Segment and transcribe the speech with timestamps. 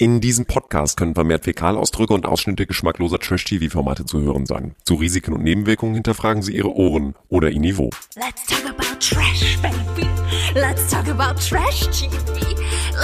[0.00, 4.76] In diesem Podcast können vermehrt Fäkalausdrücke und Ausschnitte geschmackloser Trash-TV-Formate zu hören sein.
[4.84, 7.90] Zu Risiken und Nebenwirkungen hinterfragen Sie Ihre Ohren oder Ihr Niveau.
[8.14, 10.08] Let's talk about trash, baby.
[10.54, 12.46] Let's talk about trash TV.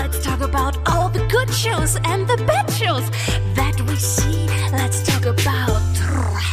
[0.00, 3.02] Let's talk about all the good shows and the bad shows
[3.56, 4.46] that we see.
[4.70, 6.44] Let's talk about trash.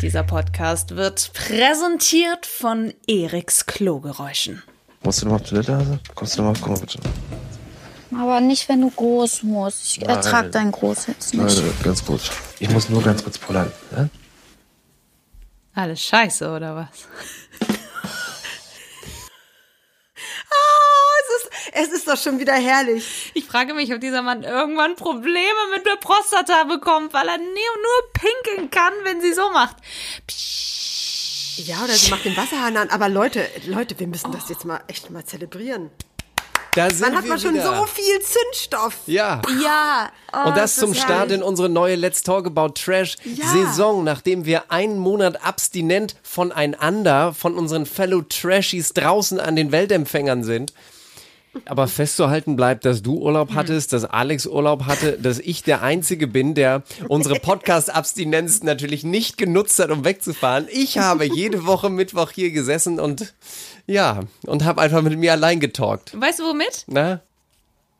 [0.00, 4.62] Dieser Podcast wird präsentiert von Eriks Klogeräuschen.
[5.02, 5.98] Musst du noch auf Toilette, Hase?
[6.14, 6.60] Kommst du noch mal?
[6.62, 7.00] Komm mal bitte.
[8.18, 9.84] Aber nicht, wenn du groß musst.
[9.84, 10.16] Ich Nein.
[10.16, 11.82] ertrag dein Groß jetzt Nein, nicht.
[11.82, 12.20] ganz gut.
[12.58, 13.72] Ich muss nur ganz kurz pullern.
[13.96, 14.08] Ja?
[15.74, 16.88] Alles scheiße, oder was?
[21.26, 23.32] Es ist, es ist doch schon wieder herrlich.
[23.34, 25.40] Ich frage mich, ob dieser Mann irgendwann Probleme
[25.74, 29.76] mit der Prostata bekommt, weil er nur pinkeln kann, wenn sie so macht.
[31.56, 32.90] Ja, oder sie macht den Wasserhahn an.
[32.90, 35.90] Aber Leute, Leute, wir müssen das jetzt mal echt mal zelebrieren.
[36.74, 37.76] Da sind Dann hat man schon wieder.
[37.76, 38.96] so viel Zündstoff.
[39.06, 39.40] Ja.
[39.62, 40.10] Ja.
[40.32, 43.46] Oh, Und das ist zum Start in unsere neue Let's Talk About Trash Ja.
[43.48, 50.42] Saison, nachdem wir einen Monat abstinent voneinander, von unseren Fellow Trashies draußen an den Weltempfängern
[50.42, 50.72] sind.
[51.66, 53.54] Aber festzuhalten bleibt, dass du Urlaub Hm.
[53.54, 59.38] hattest, dass Alex Urlaub hatte, dass ich der Einzige bin, der unsere Podcast-Abstinenz natürlich nicht
[59.38, 60.66] genutzt hat, um wegzufahren.
[60.72, 63.32] Ich habe jede Woche Mittwoch hier gesessen und
[63.86, 66.18] ja, und habe einfach mit mir allein getalkt.
[66.18, 66.84] Weißt du womit?
[66.86, 67.20] Na?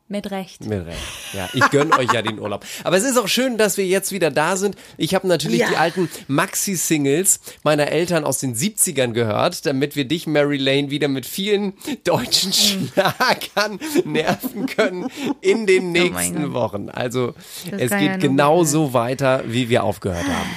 [0.06, 0.60] Mit Recht.
[0.66, 0.98] Mit Recht.
[1.32, 2.64] Ja, ich gönne euch ja den Urlaub.
[2.84, 4.76] Aber es ist auch schön, dass wir jetzt wieder da sind.
[4.98, 5.68] Ich habe natürlich Ja.
[5.70, 11.08] die alten Maxi-Singles meiner Eltern aus den 70ern gehört, damit wir dich, Mary Lane, wieder
[11.08, 11.72] mit vielen
[12.04, 15.08] deutschen Schlagern nerven können
[15.40, 16.52] in den Oh nächsten Gott.
[16.52, 16.90] Wochen.
[16.90, 17.34] Also
[17.70, 20.50] Das es geht ja nur genau gut so weiter, wie wir aufgehört haben.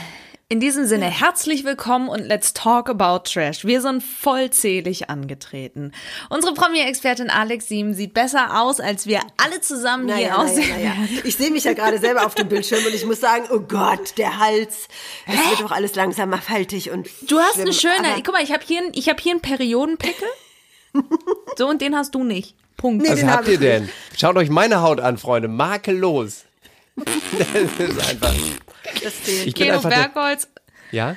[0.50, 3.66] In diesem Sinne, herzlich willkommen und let's talk about Trash.
[3.66, 5.92] Wir sind vollzählig angetreten.
[6.30, 10.70] Unsere Promi-Expertin Alex Sieben sieht besser aus, als wir alle zusammen hier Naja, aussehen.
[10.70, 11.20] naja, naja.
[11.26, 14.18] Ich sehe mich ja gerade selber auf dem Bildschirm und ich muss sagen, oh Gott,
[14.18, 14.88] der Hals.
[15.26, 17.92] Es wird doch alles langsamer faltig und Du hast eine schlimm.
[17.96, 20.30] schöne, Aber- guck mal, ich habe hier, ein- ich hab hier einen Periodenpickel.
[21.58, 22.56] so, und den hast du nicht.
[22.78, 23.04] Punkt.
[23.04, 23.90] Nee, Was den hab habt ihr denn?
[24.18, 25.50] Schaut euch meine Haut an, Freunde.
[25.50, 26.46] Makellos.
[27.38, 28.34] Das ist einfach.
[29.04, 29.48] Das fehlt.
[29.48, 30.48] Ich bin Keno der, Bergholz.
[30.92, 31.16] ja?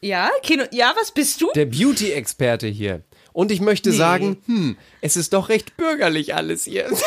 [0.00, 1.50] Ja, Keno, ja, was bist du?
[1.56, 3.02] der Beauty-Experte hier.
[3.32, 6.88] Und ich möchte sagen, hm, es ist doch recht bürgerlich alles hier.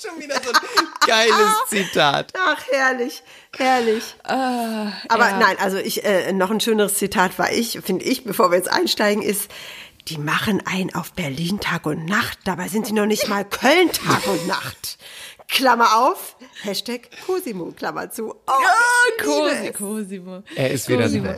[0.00, 0.58] Schon wieder so ein
[1.06, 2.32] geiles Zitat.
[2.36, 3.22] Ach, herrlich,
[3.56, 4.02] herrlich.
[4.24, 5.38] Ah, Aber ja.
[5.38, 8.70] nein, also ich, äh, noch ein schöneres Zitat war ich, finde ich, bevor wir jetzt
[8.72, 9.50] einsteigen, ist,
[10.08, 13.92] die machen ein auf Berlin Tag und Nacht, dabei sind sie noch nicht mal Köln
[13.92, 14.98] Tag und Nacht.
[15.52, 18.34] Klammer auf, Hashtag Cosimo, Klammer zu.
[18.46, 19.72] Oh, Cosi.
[19.72, 20.42] Cosimo.
[20.56, 21.26] Er ist wieder Cosimo.
[21.26, 21.36] da.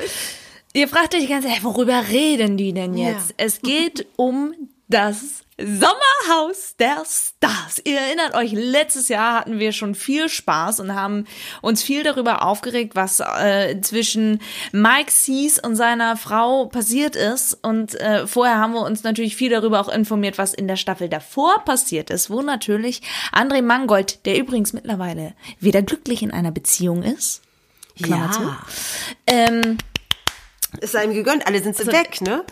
[0.72, 3.30] Ihr fragt euch die ganze Zeit, worüber reden die denn jetzt?
[3.30, 3.34] Ja.
[3.38, 4.54] Es geht um
[4.88, 7.80] das Sommerhaus der Stars.
[7.84, 11.26] Ihr erinnert euch, letztes Jahr hatten wir schon viel Spaß und haben
[11.62, 14.40] uns viel darüber aufgeregt, was äh, zwischen
[14.72, 17.54] Mike Sees und seiner Frau passiert ist.
[17.62, 21.08] Und äh, vorher haben wir uns natürlich viel darüber auch informiert, was in der Staffel
[21.08, 27.02] davor passiert ist, wo natürlich André Mangold, der übrigens mittlerweile wieder glücklich in einer Beziehung
[27.04, 27.42] ist.
[28.02, 28.32] Klammer Ja.
[28.32, 28.56] zu.
[29.28, 29.78] Ähm,
[30.80, 32.42] Es sei ihm gegönnt, alle sind sie weg, ne?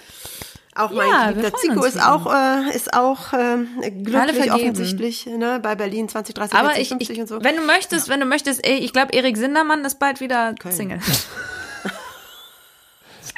[0.74, 3.68] Auch mein Ja, geliebter Zico ist auch, äh, ist auch ähm,
[4.04, 5.60] glücklich offensichtlich, ne?
[5.62, 7.44] Bei Berlin 20, 30, Aber 40, ich, 50 ich und so.
[7.44, 11.00] wenn du möchtest, wenn du möchtest, ey, ich glaube, Erik Sindermann ist bald wieder Single.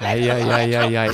[0.01, 1.13] Ja, ja, ja, ja, ja.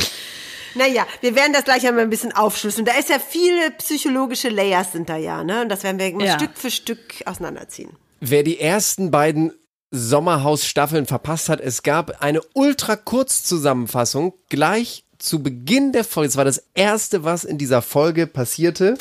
[0.74, 2.84] Naja, wir werden das gleich einmal ein bisschen aufschlüsseln.
[2.84, 5.62] Da ist ja viele psychologische Layers sind da ja, ne?
[5.62, 6.38] Und das werden wir Ja.
[6.38, 7.90] Stück für Stück auseinanderziehen.
[8.20, 9.52] Wer die ersten beiden
[9.90, 16.28] Sommerhaus-Staffeln verpasst hat, es gab eine ultra Kurzzusammenfassung gleich zu Beginn der Folge.
[16.28, 18.96] Es war das erste, was in dieser Folge passierte.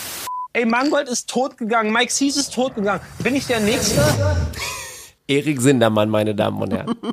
[0.53, 3.01] Ey, Mangold ist totgegangen, Mike Sees ist totgegangen.
[3.23, 4.01] Bin ich der Nächste?
[5.27, 6.95] Erik Sindermann, meine Damen und Herren.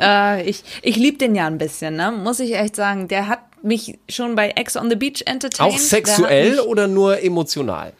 [0.00, 2.12] Äh, ich ich liebe den ja ein bisschen, ne?
[2.12, 3.08] muss ich echt sagen.
[3.08, 5.74] Der hat mich schon bei Ex on the Beach entertained.
[5.74, 7.92] Auch sexuell oder nur emotional?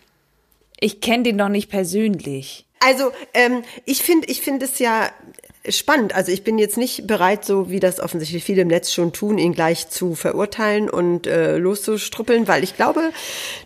[0.79, 2.67] Ich kenne den doch nicht persönlich.
[2.79, 5.11] Also, ähm, ich finde, ich finde es ja
[5.71, 6.15] spannend.
[6.15, 9.39] Also ich bin jetzt nicht bereit, so wie das offensichtlich viele im Netz schon tun,
[9.39, 13.11] ihn gleich zu verurteilen und äh, loszustruppeln, weil ich glaube,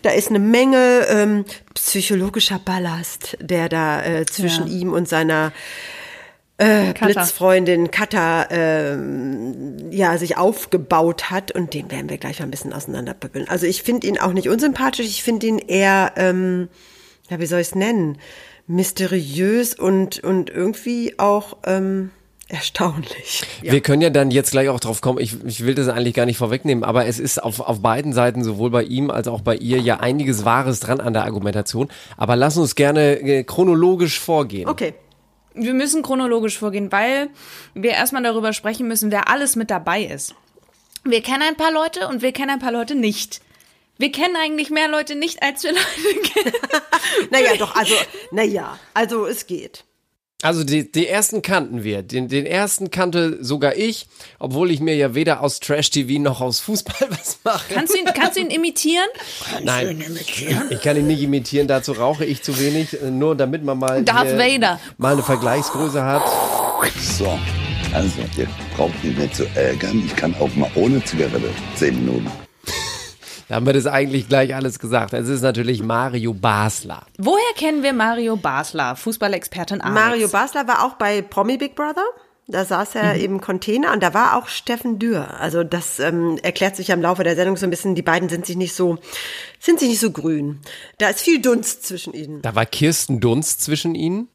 [0.03, 1.45] da ist eine Menge ähm,
[1.75, 4.73] psychologischer Ballast, der da äh, zwischen Ja.
[4.73, 5.53] ihm und seiner
[6.59, 6.93] äh.
[6.93, 12.73] Blitzfreundin Katha ähm, ja sich aufgebaut hat und den werden wir gleich mal ein bisschen
[12.73, 13.49] auseinanderpöppeln.
[13.49, 16.69] Also ich finde ihn auch nicht unsympathisch, ich finde ihn eher, ähm,
[17.31, 18.19] ja wie soll ich es nennen,
[18.73, 22.11] mysteriös und und irgendwie auch ähm,
[22.49, 23.43] erstaunlich.
[23.63, 25.19] Wir können ja dann jetzt gleich auch drauf kommen.
[25.19, 28.45] Ich, ich will das eigentlich gar nicht vorwegnehmen, aber es ist auf, auf beiden Seiten,
[28.45, 31.89] sowohl bei ihm als auch bei ihr, ja einiges Wahres dran an der Argumentation.
[32.17, 34.69] Aber lass uns gerne äh, chronologisch vorgehen.
[34.69, 34.95] Okay.
[35.55, 37.29] Wir müssen chronologisch vorgehen, weil
[37.75, 40.35] wir erstmal darüber sprechen müssen, wer alles mit dabei ist.
[41.05, 43.43] Wir kennen ein paar Leute und wir kennen ein paar Leute nicht.
[43.99, 46.53] Wir kennen eigentlich mehr Leute nicht, als wir Leute kennen.
[47.31, 47.95] Naja, doch, also,
[48.31, 49.85] naja, also es geht.
[50.43, 52.03] Also die, die ersten kannten wir.
[52.03, 54.09] Den, den ersten kannte sogar ich,
[54.41, 57.73] obwohl ich mir ja weder aus Trash-TV noch aus Fußball was mache.
[57.73, 59.07] Kannst du ihn, kannst du ihn imitieren?
[59.63, 60.05] Nein,
[60.71, 64.03] ich kann ihn nicht imitieren, dazu rauche ich zu wenig, äh, nur damit man mal,
[64.03, 64.81] Darth hier Vader.
[64.99, 66.23] mal eine Vergleichsgröße hat.
[66.99, 67.39] So,
[67.95, 70.03] also, ihr braucht mich nicht zu ärgern.
[70.05, 71.51] Ich kann auch mal ohne Zigarette.
[71.77, 72.31] Zehn Minuten.
[73.53, 75.13] Da haben wir das eigentlich gleich alles gesagt.
[75.13, 77.05] Es ist natürlich Mario Basler.
[77.19, 79.95] Woher kennen wir Mario Basler, Fußballexpertin Alex?
[79.95, 82.03] Mario Basler war auch bei Promi Big Brother.
[82.47, 85.39] Da saß er im Container und da war auch Steffen Dürr.
[85.39, 87.95] Also das ähm, erklärt sich ja im Laufe der Sendung so ein bisschen.
[87.95, 88.97] Die beiden sind sich nicht so,
[89.61, 90.61] sind sich nicht so grün.
[90.97, 92.41] Da ist viel Dunst zwischen ihnen.
[92.41, 94.29] Da war Kirsten Dunst zwischen ihnen.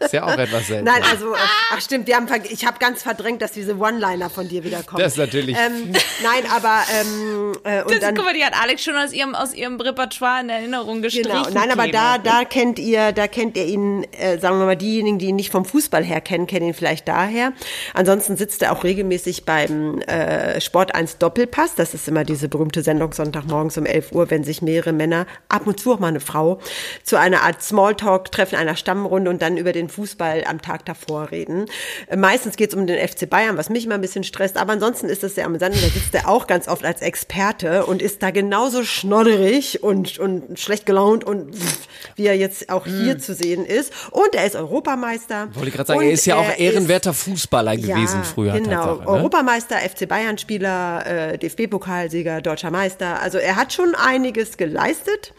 [0.00, 0.84] Ist ja auch etwas seltsam.
[0.94, 1.34] Nein, also,
[1.72, 5.02] ach stimmt, wir haben, ich habe ganz verdrängt, dass diese One-Liner von dir wieder kommen.
[5.02, 5.92] Das ist natürlich- Ähm,
[6.22, 9.34] nein, aber ähm, äh, und Das, dann guck mal, die hat Alex schon aus ihrem,
[9.34, 11.30] aus ihrem Repertoire in Erinnerung gestrichen.
[11.30, 14.76] Genau, nein, aber da, da kennt ihr, da kennt ihr ihn, äh, sagen wir mal,
[14.76, 17.52] diejenigen, die ihn nicht vom Fußball her kennen, kennen ihn vielleicht daher.
[17.94, 21.74] Ansonsten sitzt er auch regelmäßig beim äh, Sport 1 Doppelpass.
[21.74, 25.66] Das ist immer diese berühmte Sendung Sonntagmorgens um 11 Uhr, wenn sich mehrere Männer, ab
[25.66, 26.60] und zu auch mal eine Frau,
[27.02, 31.30] zu einer Art Smalltalk treffen, einer Stammrunde und dann über den Fußball am Tag davor
[31.30, 31.66] reden.
[32.08, 34.72] Äh, meistens geht es um den FC Bayern, was mich immer ein bisschen stresst, aber
[34.72, 35.74] ansonsten ist es sehr amüsant.
[35.74, 40.18] Und da sitzt er auch ganz oft als Experte und ist da genauso schnodderig und,
[40.18, 43.92] und schlecht gelaunt und pff, wie er jetzt auch hier zu sehen ist.
[44.10, 45.48] Und er ist Europameister.
[45.54, 48.52] Wollte ich gerade sagen, Und er ist ja auch er ehrenwerter Fußballer gewesen ja, früher.
[48.52, 49.06] Genau, ne?
[49.06, 53.20] Europameister, FC Bayern-Spieler, äh, DFB-Pokalsieger, deutscher Meister.
[53.20, 55.34] Also er hat schon einiges geleistet.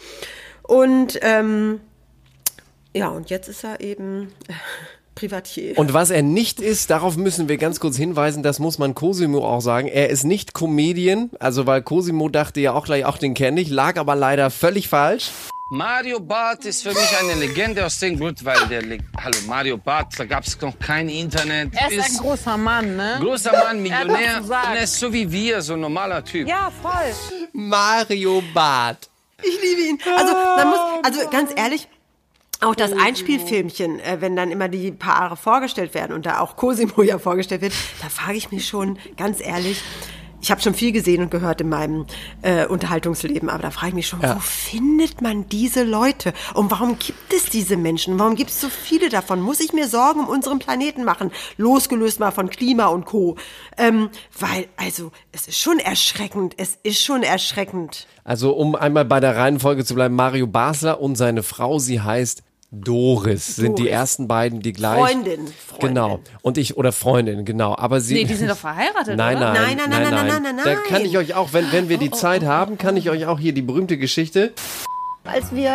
[0.64, 1.82] Und ähm,
[2.94, 4.54] ja, und jetzt ist er eben äh,
[5.16, 5.78] Privatier.
[5.78, 9.48] Und was er nicht ist, darauf müssen wir ganz kurz hinweisen, das muss man Cosimo
[9.48, 9.88] auch sagen.
[9.88, 13.70] Er ist nicht Comedian, also weil Cosimo dachte ja auch gleich, auch den kenne ich,
[13.70, 15.30] lag aber leider völlig falsch.
[15.72, 19.78] Mario Barth ist für mich eine Legende aus dem Grund, weil der, Le Hallo, Mario
[19.78, 21.72] Barth, da gab es noch kein Internet.
[21.74, 23.18] Er ist ein großer Mann, ne?
[23.20, 24.44] großer Mann, Er Millionär.
[24.44, 24.72] sagen.
[24.72, 26.48] Und er ist so wie wir, so ein normaler Typ.
[26.48, 27.14] Ja, voll.
[27.54, 29.10] Mario Barth.
[29.42, 30.00] Ich liebe ihn.
[30.16, 31.88] Also, man muss, also ganz ehrlich,
[32.64, 37.02] auch das Einspielfilmchen, äh, wenn dann immer die Paare vorgestellt werden und da auch Cosimo
[37.04, 39.82] ja vorgestellt wird, da frage ich mich schon, ganz ehrlich,
[40.44, 42.06] ich habe schon viel gesehen und gehört in meinem
[42.42, 46.34] äh, Unterhaltungsleben, aber da frage ich mich schon, wo findet man diese Leute?
[46.54, 48.20] Und warum gibt es diese Menschen?
[48.20, 49.40] Warum gibt es so viele davon?
[49.40, 51.32] Muss ich mir Sorgen um unseren Planeten machen?
[51.56, 53.38] Losgelöst mal von Klima und Co.
[53.78, 56.56] Ähm, weil, also, es ist schon erschreckend.
[56.58, 58.06] Es ist schon erschreckend.
[58.26, 62.44] Also um einmal bei der Reihenfolge zu bleiben, Mario Basler und seine Frau, sie heißt
[62.76, 63.94] Doris, sind die Doris.
[63.94, 64.98] ersten beiden, die gleich.
[65.00, 65.88] Freundin, Freundin.
[65.90, 66.20] Genau.
[66.42, 67.76] Und ich, oder Freundin, genau.
[67.78, 68.16] Aber sie.
[68.16, 69.54] Nee, die sind doch verheiratet, Nein, oder?
[69.54, 70.78] nein, Nein, nein, nein, nein, nein, nein, Da nein.
[70.88, 73.54] kann ich euch auch, wenn, wenn wir die Zeit haben, kann ich euch auch hier
[73.54, 74.54] die berühmte Geschichte.
[75.26, 75.70] Als wir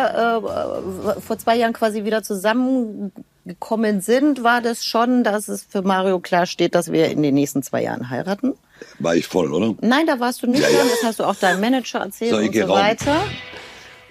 [1.17, 6.19] äh, vor zwei Jahren quasi wieder zusammengekommen sind, war das schon, dass es für Mario
[6.19, 8.53] klar steht, dass wir in den nächsten zwei Jahren heiraten.
[8.99, 9.73] War ich voll, oder?
[9.81, 10.77] Nein, da warst du nicht Ja, ja.
[10.77, 13.15] dran, das hast du auch deinem Manager erzählt So, und so weiter.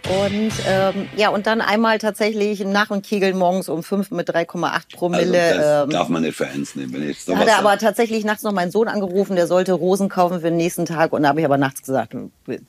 [0.06, 4.64] Und ähm, ja, und dann einmal tatsächlich nach dem Kegeln morgens um fünf mit 3,8
[4.64, 5.54] Also, Promille.
[5.54, 6.92] das ähm, darf man nicht für ernst nehmen.
[6.94, 7.64] Wenn ich sowas hat er sag.
[7.64, 11.12] aber tatsächlich nachts noch meinen Sohn angerufen, der sollte Rosen kaufen für den nächsten Tag.
[11.12, 12.14] Und da habe ich aber nachts gesagt,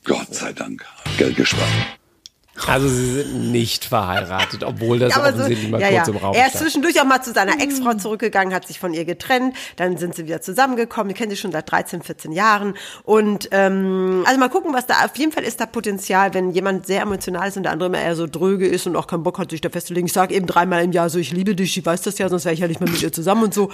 [0.04, 0.84] Gott sei Dank.
[1.18, 1.68] Geld gespart.
[2.66, 6.12] Also sie sind nicht verheiratet, obwohl das Ja, aber so, offensichtlich mal ja, kurz ja.
[6.12, 6.64] im Raum Er ist stand.
[6.64, 10.26] zwischendurch auch mal zu seiner Ex-Frau zurückgegangen, hat sich von ihr getrennt, dann sind sie
[10.26, 14.74] wieder zusammengekommen, die kennen sich schon seit 13, 14 Jahren und ähm, also mal gucken,
[14.74, 17.72] was da, auf jeden Fall ist da Potenzial, wenn jemand sehr emotional ist und der
[17.72, 20.06] andere immer eher so dröge ist und auch keinen Bock hat, sich da festzulegen.
[20.06, 22.44] Ich sage eben dreimal im Jahr so, ich liebe dich, ich weiß das ja, sonst
[22.44, 23.70] wäre ich ja nicht mehr mit ihr zusammen und so.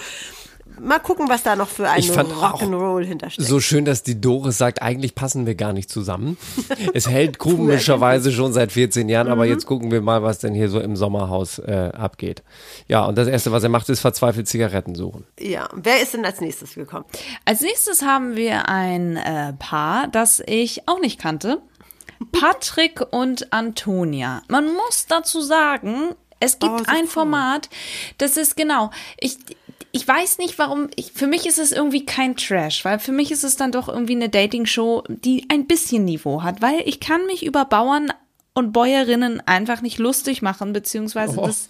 [0.80, 3.49] Mal gucken, was da noch für ein Rock'n'Roll hintersteckt.
[3.49, 6.37] So schön, dass die Doris sagt, eigentlich passen wir gar nicht zusammen.
[6.95, 9.33] Es hält komischerweise schon seit 14 Jahren, Mhm.
[9.33, 12.42] aber jetzt gucken wir mal, was denn hier so im Sommerhaus äh, abgeht.
[12.88, 15.25] Ja, und das Erste, was er macht, ist verzweifelt Zigaretten suchen.
[15.38, 17.04] Ja, wer ist denn als nächstes gekommen?
[17.45, 21.61] Als nächstes haben wir ein äh, Paar, das ich auch nicht kannte.
[22.33, 24.42] Patrick und Antonia.
[24.49, 27.06] Man muss dazu sagen, es gibt Oh, ein.
[27.06, 27.68] Format,
[28.18, 29.38] das ist genau, ich,
[29.93, 33.31] ich weiß nicht warum, ich, für mich ist es irgendwie kein Trash, weil für mich
[33.33, 37.25] ist es dann doch irgendwie eine Dating-Show, die ein bisschen Niveau hat, weil ich kann
[37.26, 38.12] mich über Bauern
[38.55, 41.47] und Bäuerinnen einfach nicht lustig machen, beziehungsweise Oh.
[41.47, 41.69] das,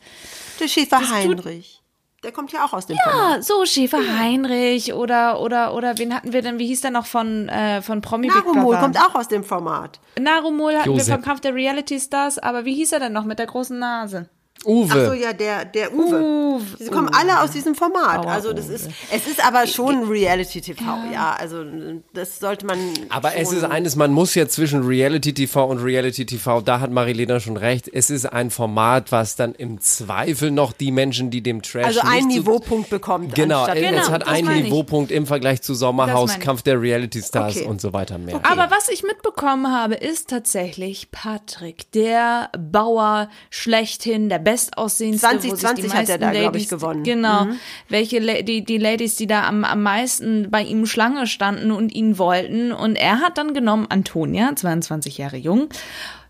[0.61, 1.83] Der Schäfer tut- Heinrich.
[2.25, 3.37] Der kommt ja auch aus dem Format.
[3.37, 6.59] Ja, so Schäfer Heinrich oder oder oder wen hatten wir denn?
[6.59, 8.81] Wie hieß der noch von äh, von Promi Big Narumol Brother?
[8.81, 10.01] kommt auch aus dem Format.
[10.19, 11.07] Narumol hatten Josep.
[11.07, 13.79] wir vom Kampf der Reality Stars, aber wie hieß er denn noch mit der großen
[13.79, 14.29] Nase?
[14.65, 14.89] Uwe.
[14.91, 16.21] Ach so, ja, der, der Uwe.
[16.21, 16.63] Uwe.
[16.79, 18.25] Sie kommen alle aus diesem Format.
[18.25, 20.83] Aua, Also das ist, es ist aber schon Reality TV,
[21.13, 21.37] ja.
[21.39, 21.65] Also
[22.13, 22.79] das sollte man.
[23.11, 26.81] Aber schon es ist eines, man muss ja zwischen Reality TV und Reality TV, da
[26.81, 31.31] hat Marilena schon recht, es ist ein Format, was dann im Zweifel noch die Menschen,
[31.31, 33.35] die dem Trash also einen Niveaupunkt bekommt.
[33.35, 34.47] Genau, es Genau, hat einen.
[34.65, 36.39] Niveaupunkt im Vergleich zu Sommerhaus.
[36.39, 37.67] Kampf der Reality Stars Okay.
[37.67, 38.41] und so weiter mehr.
[38.43, 45.29] Aber was ich mitbekommen habe, ist tatsächlich Patrick, der Bauer schlechthin, der bestaussehendste.
[45.29, 47.03] wo sich die 2020 hat er da, glaub Ladies- ich, gewonnen.
[47.03, 47.47] Genau.
[47.89, 51.91] Welche La- die, die Ladies, die da am, am meisten bei ihm Schlange standen und
[51.95, 52.73] ihn wollten.
[52.73, 55.69] Und er hat dann genommen Antonia, 22 Jahre jung.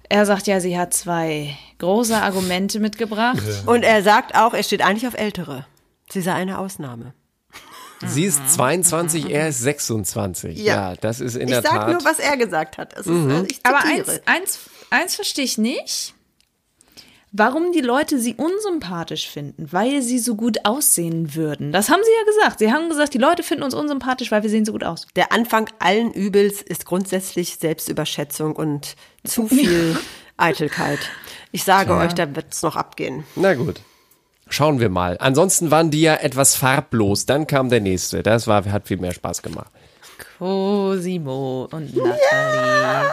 [0.08, 3.42] Er sagt ja, sie hat zwei große Argumente mitgebracht.
[3.66, 5.66] Und er sagt auch, er steht eigentlich auf Ältere.
[6.10, 7.12] Sie sei eine Ausnahme.
[8.06, 10.58] Sie ist 22, er ist 26.
[10.58, 10.94] Ja, Ja.
[11.00, 11.88] das ist in Ich der sag Tat.
[11.92, 12.92] nur, was er gesagt hat.
[12.92, 13.46] Ist, Mhm.
[13.50, 14.58] ich Aber eins, eins,
[14.90, 16.14] eins verstehe ich nicht.
[17.38, 21.70] Warum die Leute sie unsympathisch finden, weil sie so gut aussehen würden.
[21.70, 22.60] Das haben sie ja gesagt.
[22.60, 25.06] Sie haben gesagt, die Leute finden uns unsympathisch, weil wir sehen so gut aus.
[25.16, 29.98] Der Anfang allen Übels ist grundsätzlich Selbstüberschätzung und zu viel
[30.38, 30.98] Eitelkeit.
[31.52, 32.00] Ich sage Tja.
[32.00, 33.24] euch, da wird es noch abgehen.
[33.34, 33.82] Na gut.
[34.48, 35.18] Schauen wir mal.
[35.20, 37.26] Ansonsten waren die ja etwas farblos.
[37.26, 38.22] Dann kam der nächste.
[38.22, 39.70] Das war, hat viel mehr Spaß gemacht.
[40.38, 43.10] Cosimo und Nathalie.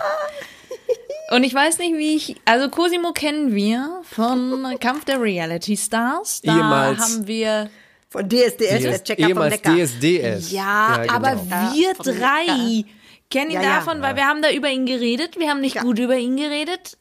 [1.33, 2.35] Und ich weiß nicht, wie ich.
[2.45, 6.41] Also Cosimo kennen wir von Kampf der Reality Stars.
[6.43, 6.99] Da Ehemals.
[6.99, 7.69] haben wir.
[8.09, 9.75] Von DSDS, DS, der Checker vom Neckar.
[9.75, 10.51] DSDS.
[10.51, 11.13] Ja, genau.
[11.13, 11.41] aber
[11.73, 12.85] wir drei
[13.31, 13.75] kennen ihn Ja, ja.
[13.77, 15.39] davon, weil wir haben da über ihn geredet.
[15.39, 16.97] Wir haben nicht gut über ihn geredet.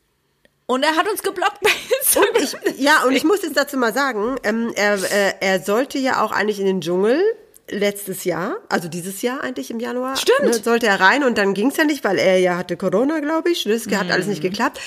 [0.65, 2.65] Und er hat uns geblockt bei Instagram.
[2.75, 6.25] Ich, ja, und ich muss jetzt dazu mal sagen, ähm, er, äh, er sollte ja
[6.25, 7.21] auch eigentlich in den Dschungel
[7.73, 10.17] letztes Jahr, also dieses Jahr eigentlich im Januar.
[10.17, 10.43] Stimmt.
[10.45, 13.51] Ne, sollte er rein und dann ging's ja nicht, weil er ja hatte Corona, glaube
[13.51, 13.65] ich.
[13.65, 14.31] Das hat alles Mhm.
[14.31, 14.81] nicht geklappt.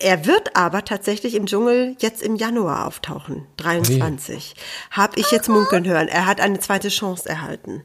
[0.00, 4.54] Er wird aber tatsächlich im Dschungel jetzt im Januar auftauchen, 23.
[4.92, 6.06] Hab ich jetzt munkeln hören.
[6.08, 7.82] Er hat eine zweite Chance erhalten.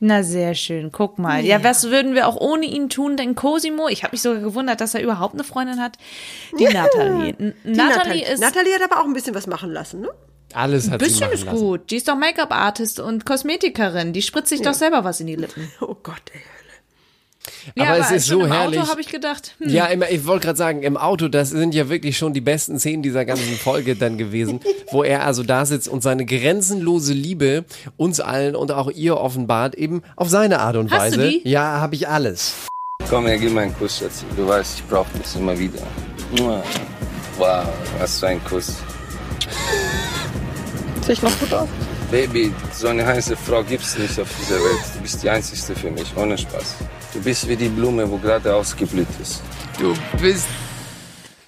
[0.00, 0.92] Na, sehr schön.
[0.92, 1.44] Guck mal.
[1.44, 3.16] Ja, was würden wir auch ohne ihn tun?
[3.16, 5.98] Denn Cosimo, ich habe mich sogar gewundert, dass er überhaupt eine Freundin hat.
[6.56, 7.34] Die Nathalie.
[7.36, 8.38] N- Die Nathalie ist.
[8.38, 10.10] Nathalie hat aber auch ein bisschen was machen lassen, ne?
[10.54, 11.58] Alles ein hat sie bisschen ist lassen.
[11.58, 11.90] gut.
[11.90, 14.12] Die ist doch Make-up-Artist und Kosmetikerin.
[14.12, 15.70] Die spritzt sich doch selber was in die Lippen.
[15.80, 16.40] Oh Gott, ey.
[17.74, 18.78] Ja, Aber es ist so im herrlich.
[18.80, 19.54] Auto habe ich gedacht.
[19.58, 19.70] Hm.
[19.70, 22.78] Ja, immer, ich wollte gerade sagen, im Auto, das sind ja wirklich schon die besten
[22.78, 27.64] Szenen dieser ganzen Folge dann gewesen, wo er also da sitzt und seine grenzenlose Liebe
[27.96, 31.28] uns allen und auch ihr offenbart, eben auf seine Art und Hast du Weise.
[31.30, 31.48] die?
[31.48, 32.54] Ja, habe ich alles.
[33.08, 34.24] Komm her, gib mir einen Kuss, Schatzi.
[34.36, 35.80] Du weißt, ich brauch das immer wieder.
[37.38, 37.64] Wow,
[37.98, 38.76] was für ein Kuss.
[41.08, 41.68] Sehe ich noch gut aus?
[42.10, 44.84] Baby, so eine heiße Frau gibt's nicht auf dieser Welt.
[44.94, 46.74] Du bist die einzigste für mich, ohne Spaß.
[47.14, 49.40] Du bist wie die Blume, wo gerade ausgeblüht ist.
[49.80, 50.44] Du bist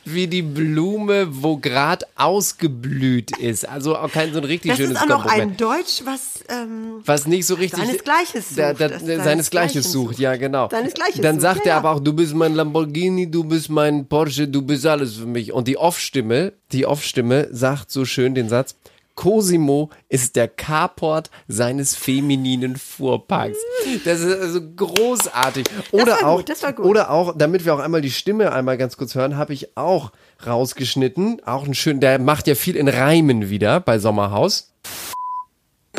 [0.07, 3.69] wie die Blume, wo gerade ausgeblüht ist.
[3.69, 7.02] Also auch kein so ein richtig Das schönes ist auch noch ein Deutsch, was ähm,
[7.05, 8.59] was nicht so richtig Seinesgleiches sucht.
[8.59, 10.71] Da, da, Das seinesgleiches, sucht, ja genau.
[10.71, 11.76] Seinesgleiches Dann sucht, sagt ja, er ja.
[11.76, 15.52] aber auch, du bist mein Lamborghini, du bist mein Porsche, du bist alles für mich.
[15.52, 18.75] Und die Off-Stimme, die Off-Stimme sagt so schön den Satz,
[19.14, 23.59] Cosimo ist der Carport seines femininen Fuhrparks.
[24.05, 25.67] Das ist also großartig.
[25.93, 26.87] Oder war auch, gut, das war gut.
[26.87, 30.12] oder auch, damit wir auch einmal die Stimme einmal ganz kurz hören, habe ich auch
[30.47, 31.43] rausgeschnitten.
[31.45, 34.73] Auch ein schön, der macht ja viel in Reimen wieder bei Sommerhaus.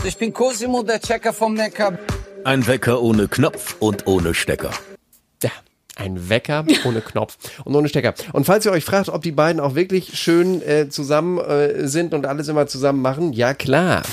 [0.03, 2.00] Ich bin Cosimo, der Checker vom Neckar.
[2.44, 4.72] Ein Wecker ohne Knopf und ohne Stecker.
[5.44, 5.51] Ja,
[6.01, 8.13] ein Wecker ohne Knopf und ohne Stecker.
[8.34, 12.13] Und falls ihr euch fragt, ob die beiden auch wirklich schön äh, zusammen äh, sind
[12.13, 14.03] und alles immer zusammen machen, ja klar.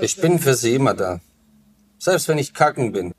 [0.00, 1.20] Ich bin für sie immer da.
[1.98, 3.12] Selbst wenn ich kacken bin.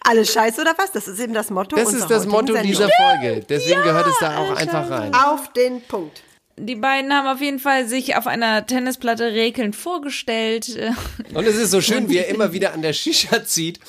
[0.00, 0.92] Alles scheiße oder was?
[0.92, 3.44] Das ist eben das Motto Das ist das Motto dieser Folge.
[3.48, 5.14] Deswegen gehört es da auch einfach rein.
[5.14, 6.22] Auf den Punkt.
[6.56, 10.78] Die beiden haben auf jeden Fall sich auf einer Tennisplatte rekelnd vorgestellt.
[11.34, 13.80] Und es ist so schön, wie er immer wieder an der Shisha zieht.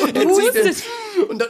[0.00, 0.84] Und Er zieht
[1.28, 1.48] und dann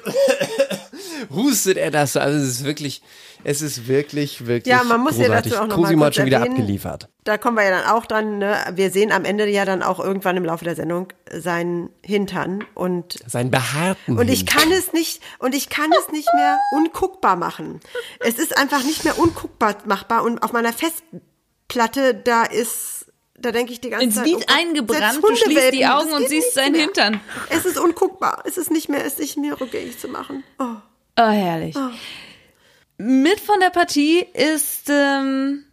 [1.31, 2.17] hustet er das.
[2.17, 3.03] Also es ist wirklich,
[3.45, 5.53] es ist wirklich, wirklich Ja, man muss ja großartig.
[5.53, 7.09] dazu auch noch Cosimo mal hat schon wieder erwähnen, abgeliefert.
[7.25, 8.39] Da kommen wir ja dann auch dran.
[8.39, 8.57] Ne?
[8.75, 13.19] Wir sehen am Ende ja dann auch irgendwann im Laufe der Sendung seinen Hintern und
[13.27, 17.81] Seinen behaarten und ich kann es nicht und ich kann es nicht mehr unguckbar machen.
[18.21, 23.07] Es ist einfach nicht mehr unguckbar machbar und auf meiner Festplatte da ist
[23.43, 24.27] da denke ich die ganze Ins Zeit.
[24.27, 26.83] Lied oh eingebrannt, du schließt die Augen und siehst seinen mehr.
[26.83, 27.21] Hintern.
[27.51, 28.43] Es ist unguckbar.
[28.47, 30.45] Es ist nicht mehr, es ist nicht mehr rückgängig zu machen.
[30.59, 30.77] Oh.
[31.17, 31.77] Oh, herrlich.
[32.99, 35.65] Mit von der Partie ist, ähm,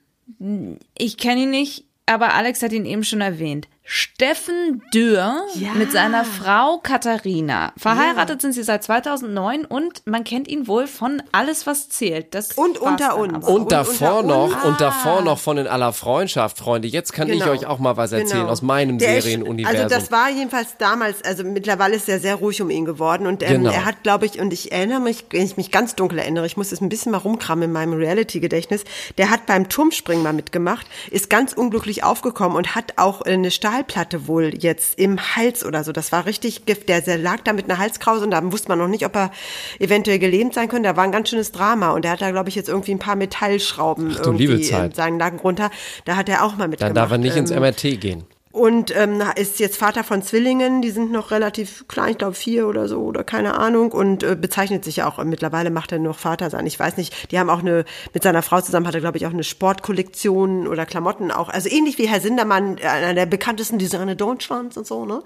[0.98, 3.68] ich kenne ihn nicht, aber Alex hat ihn eben schon erwähnt.
[3.92, 5.74] Steffen Dürr Ja.
[5.74, 7.74] mit seiner Frau Katharina.
[7.76, 12.36] Verheiratet sind sie seit 2009 und man kennt ihn wohl von Alles, was zählt.
[12.36, 13.34] Das Und unter uns.
[13.34, 13.48] aber.
[13.48, 16.88] Und davor unter noch, uns- und davor noch von in aller Freundschaft, Freunde.
[16.88, 17.52] Jetzt kann ich Genau.
[17.52, 18.52] euch auch mal was erzählen Genau.
[18.52, 19.82] aus meinem Der Serienuniversum.
[19.84, 23.42] Also das war jedenfalls damals, also mittlerweile ist er sehr ruhig um ihn geworden und
[23.42, 23.72] ähm, Genau.
[23.72, 26.58] er hat, glaube ich, und ich erinnere mich, wenn ich mich ganz dunkel erinnere, ich
[26.58, 28.84] muss es ein bisschen mal rumkramen in meinem Reality-Gedächtnis,
[29.18, 34.28] der hat beim Turmspringen mal mitgemacht, ist ganz unglücklich aufgekommen und hat auch eine Stahlplatte
[34.28, 35.92] wohl jetzt im Hals oder so.
[35.92, 36.90] Das war richtig Gift.
[36.90, 39.32] Der, der lag da mit einer Halskrause und da wusste man noch nicht, ob er
[39.80, 40.90] eventuell gelähmt sein könnte.
[40.90, 43.00] Da war ein ganz schönes Drama und der hat da, glaube ich, jetzt irgendwie ein
[43.00, 45.72] paar Metallschrauben Ach irgendwie in seinen Nacken runter.
[46.06, 46.96] Da hat er auch mal mitgemacht.
[46.96, 48.24] Dann darf er nicht ins Ähm, MRT gehen.
[48.52, 52.68] Und ähm, ist jetzt Vater von Zwillingen, die sind noch relativ klein, ich glaube vier
[52.68, 56.18] oder so oder keine Ahnung und äh, bezeichnet sich ja auch, mittlerweile macht er noch
[56.18, 59.02] Vater sein, ich weiß nicht, die haben auch eine, mit seiner Frau zusammen hat er
[59.02, 63.14] glaube ich auch eine Sportkollektion oder Klamotten auch, also ähnlich wie Herr Sindermann, äh, einer
[63.14, 65.22] der bekanntesten Designer Deutschlands und so, ne?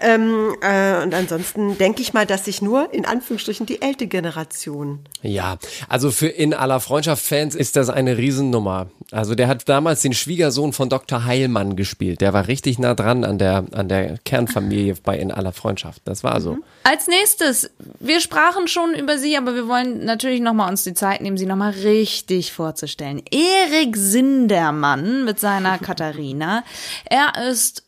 [0.00, 5.00] Ähm, äh, und ansonsten denke ich mal, dass sich nur in Anführungsstrichen die ältere Generation
[5.22, 5.56] Ja,
[5.88, 8.88] also für in aller Freundschaft-Fans ist das eine Riesennummer.
[9.12, 11.24] Also der hat damals den Schwiegersohn von Dr.
[11.24, 12.20] Heilmann gespielt.
[12.20, 16.02] Der war richtig nah dran an der, an der Kernfamilie bei In aller Freundschaft.
[16.04, 16.58] Das war so.
[16.82, 17.70] Als nächstes,
[18.00, 21.46] wir sprachen schon über sie, aber wir wollen natürlich nochmal uns die Zeit nehmen, sie
[21.46, 23.22] nochmal richtig vorzustellen.
[23.30, 26.64] Erik Sindermann mit seiner Katharina.
[27.04, 27.85] Er ist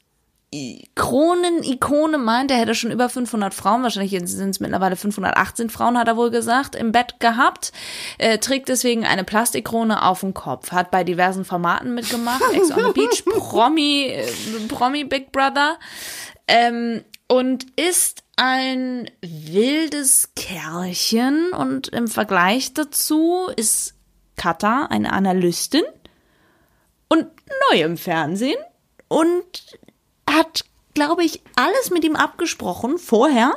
[0.95, 6.09] Kronen-Ikone meint, er hätte schon über 500 Frauen, wahrscheinlich sind es mittlerweile 518 Frauen, hat
[6.09, 7.71] er wohl gesagt, im Bett gehabt.
[8.17, 12.83] Äh, trägt deswegen eine Plastikkrone auf dem Kopf, hat bei diversen Formaten mitgemacht, Ex on
[12.87, 14.27] the Beach, Promi, äh,
[14.69, 15.79] Promi Big Brother,
[16.47, 21.53] ähm, und ist ein wildes Kerlchen.
[21.53, 23.95] Und im Vergleich dazu ist
[24.37, 25.85] Katha eine Analystin.
[27.09, 27.27] Und
[27.71, 28.59] neu im Fernsehen.
[29.09, 29.45] Und
[30.29, 33.57] hat, glaube ich, alles mit ihm abgesprochen vorher.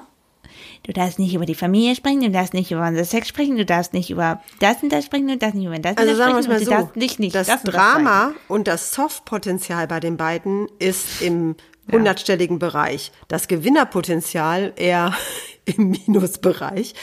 [0.84, 3.66] Du darfst nicht über die Familie sprechen, du darfst nicht über unser Sex sprechen, du
[3.66, 6.18] darfst nicht über das und das sprechen, du darfst nicht über das und Also das
[6.18, 9.88] sagen sprechen mal und so, darfst nicht, das das und das Drama und das Soft-Potenzial
[9.88, 11.56] bei den beiden ist im
[11.92, 13.12] hundertstelligen Bereich.
[13.28, 15.14] Das Gewinnerpotenzial eher
[15.66, 16.96] im Minusbereich.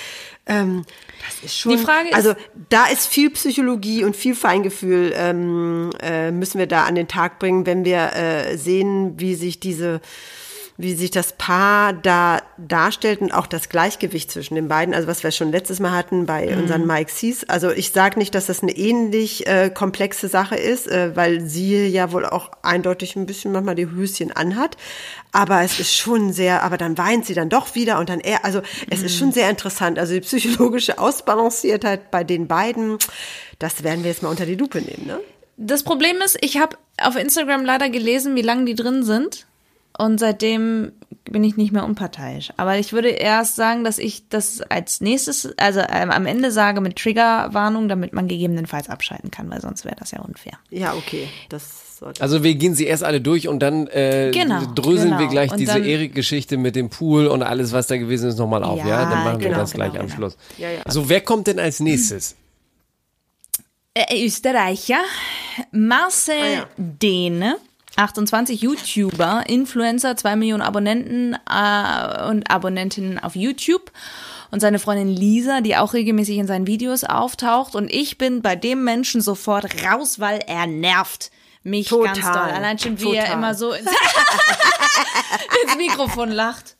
[0.46, 0.84] Ähm,
[1.26, 1.72] das ist schon.
[1.72, 2.34] Die Frage ist- also
[2.70, 7.38] da ist viel Psychologie und viel Feingefühl ähm, äh, müssen wir da an den Tag
[7.38, 10.00] bringen, wenn wir äh, sehen, wie sich diese
[10.80, 15.24] wie sich das Paar da darstellt und auch das Gleichgewicht zwischen den beiden, also was
[15.24, 16.58] wir schon letztes Mal hatten bei Mhm.
[16.62, 17.42] unseren Mike Sees.
[17.48, 21.88] Also ich sage nicht, dass das eine ähnlich äh, komplexe Sache ist, äh, weil sie
[21.88, 24.76] ja wohl auch eindeutig ein bisschen manchmal die Höschen anhat.
[25.32, 28.44] Aber es ist schon sehr, aber dann weint sie dann doch wieder und dann er,
[28.44, 29.18] also es ist Mhm.
[29.18, 29.98] schon sehr interessant.
[29.98, 32.98] Also die psychologische Ausbalanciertheit bei den beiden,
[33.58, 35.18] das werden wir jetzt mal unter die Lupe nehmen, ne?
[35.56, 39.47] Das Problem ist, ich habe auf Instagram leider gelesen, wie lange die drin sind.
[39.98, 40.92] Und seitdem
[41.30, 42.52] bin ich nicht mehr unparteiisch.
[42.56, 46.80] Aber ich würde erst sagen, dass ich das als nächstes, also ähm, am Ende sage
[46.80, 50.54] mit Triggerwarnung, damit man gegebenenfalls abschalten kann, weil sonst wäre das ja unfair.
[50.70, 51.28] Ja, okay.
[51.50, 52.22] Das sollte.
[52.22, 55.30] Also wir gehen sie erst alle durch und dann äh, Genau, dröseln wir genau.
[55.30, 58.78] gleich Und diese Erik-Geschichte mit dem Pool und alles, was da gewesen ist, nochmal auf.
[58.78, 60.16] Ja, Ja, dann machen wir genau, das gleich genau, am genau.
[60.16, 60.36] Schluss.
[60.56, 60.80] Ja, ja.
[60.88, 62.36] So, wer kommt denn als nächstes?
[63.94, 65.00] Äh, Österreicher,
[65.72, 66.66] Marcel Ah, ja.
[66.76, 67.56] Dehne,
[67.98, 73.90] 28 YouTuber, Influencer, 2 Millionen Abonnenten äh, und Abonnentinnen auf YouTube.
[74.50, 77.74] Und seine Freundin Lisa, die auch regelmäßig in seinen Videos auftaucht.
[77.74, 81.30] Und ich bin bei dem Menschen sofort raus, weil er nervt
[81.62, 82.14] mich Total.
[82.14, 82.50] ganz doll.
[82.50, 83.38] Allein schon, wie er Total.
[83.38, 83.90] immer so ins,
[85.64, 86.77] ins Mikrofon lacht.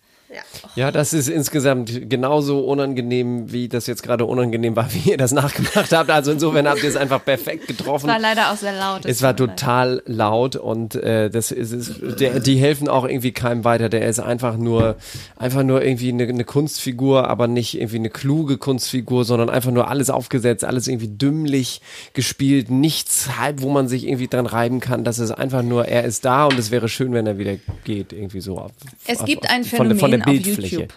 [0.77, 5.33] Ja, das ist insgesamt genauso unangenehm, wie das jetzt gerade unangenehm war, wie ihr das
[5.33, 6.11] nachgemacht habt.
[6.11, 8.09] Also insofern habt ihr es einfach perfekt getroffen.
[8.09, 9.07] Es war leider auch sehr laut.
[9.07, 12.17] Es war total laut und äh, das ist es.
[12.19, 13.89] Der, die helfen auch irgendwie keinem weiter.
[13.89, 14.97] Der ist einfach nur,
[15.37, 19.89] einfach nur irgendwie eine, eine Kunstfigur, aber nicht irgendwie eine kluge Kunstfigur, sondern einfach nur
[19.89, 21.81] alles aufgesetzt, alles irgendwie dümmlich
[22.13, 25.05] gespielt, nichts halb, wo man sich irgendwie dran reiben kann.
[25.05, 28.13] Das ist einfach nur, er ist da und es wäre schön, wenn er wieder geht,
[28.13, 28.67] irgendwie so.
[29.07, 30.77] Es auf, gibt auf, ein von, der- von der Phänomen auf Bildfläche.
[30.77, 30.93] YouTube.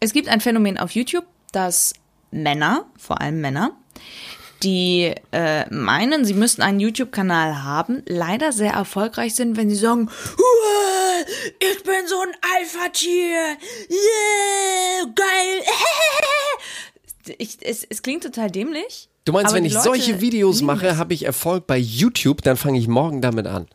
[0.00, 1.94] Es gibt ein Phänomen auf YouTube, dass
[2.30, 3.76] Männer, vor allem Männer,
[4.62, 10.08] die äh, meinen, sie müssten einen YouTube-Kanal haben, leider sehr erfolgreich sind, wenn sie sagen,
[10.08, 11.24] "Uah,
[11.60, 13.56] ich bin so ein Alpha-Tier,
[13.90, 15.62] yeah, geil.
[17.38, 19.08] Ich, es, es klingt total dämlich.
[19.24, 22.78] Du meinst, wenn ich Leute solche Videos mache, habe ich Erfolg bei YouTube, dann fange
[22.78, 23.66] ich morgen damit an.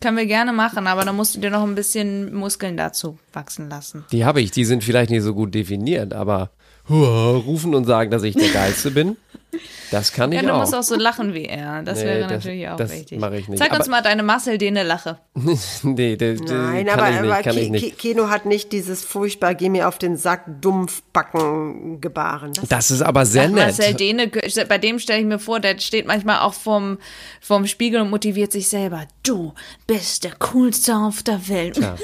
[0.00, 3.68] Können wir gerne machen, aber da musst du dir noch ein bisschen Muskeln dazu wachsen
[3.68, 4.04] lassen.
[4.12, 6.50] Die habe ich, die sind vielleicht nicht so gut definiert, aber
[6.88, 9.16] hua, rufen und sagen, dass ich der Geilste bin.
[9.90, 10.60] Das kann ich Ja, du auch.
[10.60, 11.82] musst auch so lachen wie er.
[11.82, 13.18] Das Nee, wäre das- natürlich auch das richtig.
[13.20, 13.58] mache ich nicht.
[13.58, 15.18] Zeig uns Aber- mal deine Marcel Dene Lache.
[15.82, 17.98] nee, das, Nein, kann aber, ich nicht, aber kann ich nicht.
[17.98, 22.52] Keno hat nicht dieses furchtbar, geh mir auf den Sack, Dumpfbacken gebaren.
[22.54, 23.66] Das Das ist aber sehr nett.
[23.66, 24.28] Marcel Dene,
[24.68, 26.98] bei dem stelle ich mir vor, der steht manchmal auch vorm,
[27.40, 29.04] vorm Spiegel und motiviert sich selber.
[29.22, 29.54] Du
[29.86, 31.78] bist der Coolste auf der Welt.
[31.78, 31.96] Ja.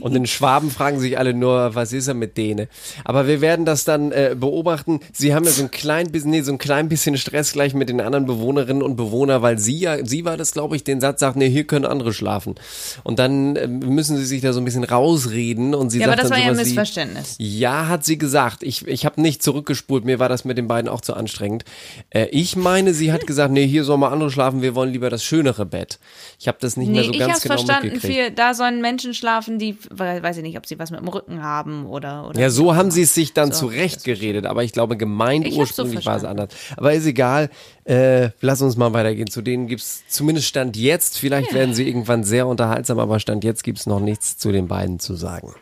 [0.00, 2.68] Und in Schwaben fragen sich alle nur, was ist er mit denen?
[3.04, 5.00] Aber wir werden das dann äh, beobachten.
[5.12, 7.88] Sie haben ja so ein klein bisschen, nee, so ein klein bisschen Stress gleich mit
[7.88, 11.20] den anderen Bewohnerinnen und Bewohnern, weil sie ja, sie war das, glaube ich, den Satz
[11.20, 12.54] sagt, nee, hier können andere schlafen.
[13.04, 16.12] Und dann äh, müssen sie sich da so ein bisschen rausreden und sie Ja, aber
[16.12, 17.34] sagt das war dann ja ein sowas wie, Missverständnis.
[17.38, 18.62] Ja, hat sie gesagt.
[18.62, 20.04] Ich, ich habe nicht zurückgespult.
[20.04, 21.64] Mir war das mit den beiden auch zu anstrengend.
[22.10, 24.62] Äh, ich meine, sie hat gesagt, nee, hier sollen mal andere schlafen.
[24.62, 25.98] Wir wollen lieber das schönere Bett.
[26.38, 29.14] Ich habe das nicht mehr Nee, so ich ganz genau verstanden, für, da sollen Menschen
[29.14, 32.50] schlafen, die, weiß ich nicht, ob sie was mit dem Rücken haben oder, oder Ja,
[32.50, 35.82] so haben sie es sich dann So, zurechtgeredet, aber ich glaube, gemeint Ich hab's so
[35.82, 36.48] ursprünglich war es anders.
[36.76, 37.50] Aber ist egal,
[37.84, 39.30] äh, lass uns mal weitergehen.
[39.30, 43.64] Zu denen gibt's zumindest Stand jetzt, vielleicht werden sie irgendwann sehr unterhaltsam, aber Stand jetzt
[43.64, 45.54] gibt's noch nichts zu den beiden zu sagen.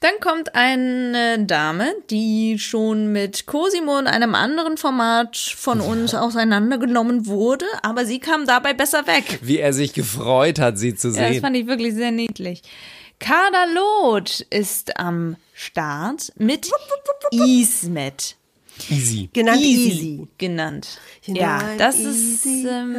[0.00, 7.24] Dann kommt eine Dame, die schon mit Cosimo in einem anderen Format von uns auseinandergenommen
[7.26, 9.38] wurde, aber sie kam dabei besser weg.
[9.40, 11.40] Wie er sich gefreut hat, sie zu Ja, das sehen.
[11.40, 12.60] fand ich wirklich sehr niedlich.
[13.18, 16.68] Kader Loth ist am Start mit
[17.30, 18.36] Ismet.
[18.90, 19.28] Easy.
[19.32, 20.26] Genannt Easy.
[20.38, 20.98] Genannt.
[21.24, 22.62] You ja, know I'm das easy.
[22.62, 22.66] ist.
[22.66, 22.94] Ähm,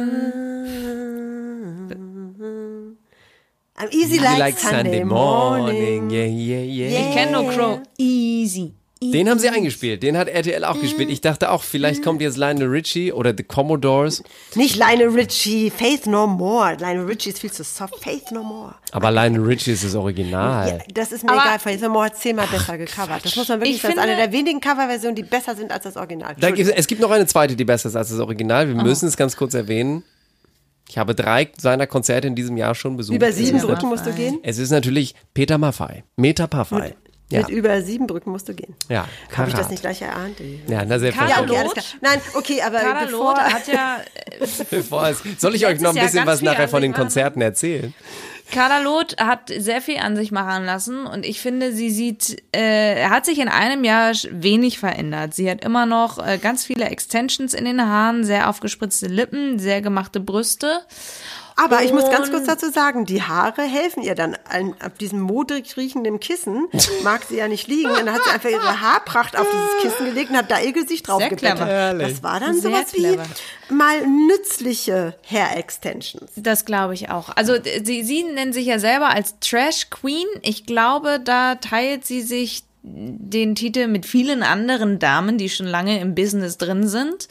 [3.78, 6.10] I'm easy like, Sunday morning.
[6.10, 7.08] Yeah, yeah, yeah.
[7.08, 7.82] ich kenne nur Crow.
[7.98, 8.74] Easy.
[9.02, 11.10] Den haben sie eingespielt, den hat RTL auch gespielt.
[11.10, 14.22] Ich dachte auch, vielleicht kommt jetzt Lionel Richie oder The Commodores.
[14.54, 16.76] Nicht Lionel Richie, Faith No More.
[16.80, 18.02] Lionel Richie ist viel zu soft.
[18.02, 18.74] Faith No More.
[18.92, 20.68] Aber Lionel Richie ist das Original.
[20.70, 21.58] Ja, das ist mir Aber- egal.
[21.58, 23.22] Faith No More hat zehnmal besser gecovert.
[23.22, 23.96] Das muss man wirklich Ich sagen.
[23.96, 26.34] Das ist eine der wenigen Coverversionen, die besser sind als das Original.
[26.40, 28.66] Da gibt, es gibt noch eine zweite, die besser ist als das Original.
[28.66, 30.04] Wir müssen es ganz kurz erwähnen.
[30.88, 33.16] Ich habe drei seiner Konzerte in diesem Jahr schon besucht.
[33.16, 34.38] Über sieben Brücken musst du gehen.
[34.42, 36.04] es ist natürlich Peter Maffei.
[36.16, 36.94] Meta Maffei.
[37.28, 38.76] Ja, Mit über sieben Brücken musst du gehen.
[38.88, 40.38] ja, Habe ich das nicht gleich erahnt?
[40.38, 41.50] Ja, na Ja, selbstverständlich.
[41.50, 41.84] okay, alles klar.
[42.00, 43.34] Nein, okay, aber bevor...
[43.34, 43.96] Loth hat ja
[44.70, 47.92] Bevor es, soll ich euch noch ein bisschen ganz was nachher von den Konzerten erzählen?
[48.52, 53.06] Carla Loth hat sehr viel an sich machen lassen und ich finde, sie sieht, äh,
[53.06, 55.34] hat sich in einem Jahr wenig verändert.
[55.34, 59.80] Sie hat immer noch äh, ganz viele Extensions in den Haaren, sehr aufgespritzte Lippen, sehr
[59.80, 60.82] gemachte Brüste.
[61.58, 64.98] Aber ich muss ganz Und- kurz dazu sagen, die Haare helfen ihr dann an, ab
[64.98, 66.68] diesem modrig riechenden Kissen.
[67.02, 67.88] Mag sie ja nicht liegen.
[67.94, 71.08] Dann hat sie einfach ihre Haarpracht auf dieses Kissen gelegt und hat da ihr Gesicht
[71.08, 71.58] drauf gebettet.
[71.60, 73.24] Das war dann Sehr sowas clever.
[73.68, 76.30] wie mal nützliche Hair Extensions.
[76.36, 77.30] Das glaube ich auch.
[77.34, 80.26] Also sie, sie nennt sich ja selber als Trash Queen.
[80.42, 85.98] Ich glaube, da teilt sie sich den Titel mit vielen anderen Damen, die schon lange
[86.00, 87.28] im Business drin sind.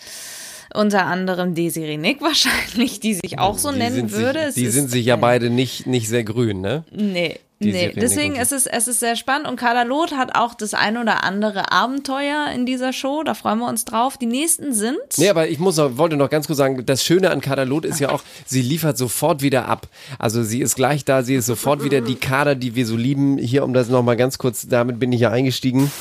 [0.75, 4.51] Unter anderem Desiree Nick wahrscheinlich, die sich auch so Die nennen sind würde.
[4.51, 6.83] Sich, die ist- sind sich ja beide nicht, nicht sehr grün, ne?
[6.91, 7.93] Nee, nee.
[7.95, 11.23] Deswegen ist es, es ist sehr spannend und Carla Loth hat auch das ein oder
[11.23, 13.23] andere Abenteuer in dieser Show.
[13.23, 14.17] Da freuen wir uns drauf.
[14.17, 14.97] Die nächsten sind.
[15.17, 17.99] Nee, aber ich muss noch, wollte noch ganz kurz sagen, das Schöne an Kaderlot ist
[17.99, 19.87] ja auch, sie liefert sofort wieder ab.
[20.19, 23.37] Also sie ist gleich da, sie ist sofort wieder die Kader, die wir so lieben.
[23.37, 25.91] Hier, um das nochmal ganz kurz, damit bin ich ja eingestiegen.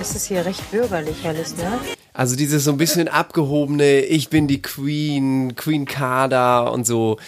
[0.00, 1.78] Es ist hier recht bürgerlich alles, ne?
[2.16, 7.18] Also dieses so ein bisschen abgehobene, ich bin die Queen, Queen Kader und so.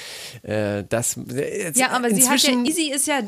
[0.42, 3.20] Äh, das, äh, Ja, aber sie hat ja, Easy ist ja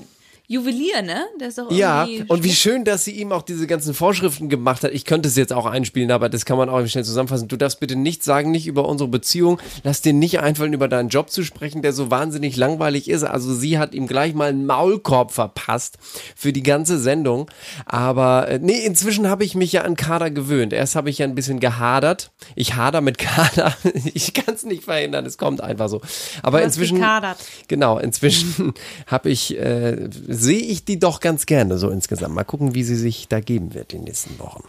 [0.51, 1.27] Juwelier, ne?
[1.39, 4.83] Der ist doch Ja, und wie schön, dass sie ihm auch diese ganzen Vorschriften gemacht
[4.83, 4.93] hat.
[4.93, 7.49] Ich könnte es jetzt auch einspielen, aber das kann man auch schnell zusammenfassen.
[7.49, 9.61] Du darfst bitte nichts sagen, nicht über unsere Beziehung.
[9.83, 13.25] Lass dir nicht einfallen, über deinen Job zu sprechen, der so wahnsinnig langweilig ist.
[13.25, 15.99] Also sie hat ihm gleich mal einen Maulkorb verpasst
[16.35, 17.51] für die ganze Sendung.
[17.85, 20.73] Aber äh, nee, inzwischen habe ich mich ja an Kader gewöhnt.
[20.73, 22.31] Erst habe ich ja ein bisschen gehadert.
[22.55, 23.77] Ich hader mit Kader.
[24.15, 26.01] Ich kann es nicht verhindern, es kommt einfach so.
[26.43, 26.97] Aber inzwischen.
[26.97, 27.37] gekadert.
[27.69, 28.73] Genau, inzwischen
[29.07, 32.35] habe ich, äh, sehe ich die doch ganz gerne so insgesamt.
[32.35, 34.65] Mal gucken, wie sie sich da geben wird die nächsten Wochen.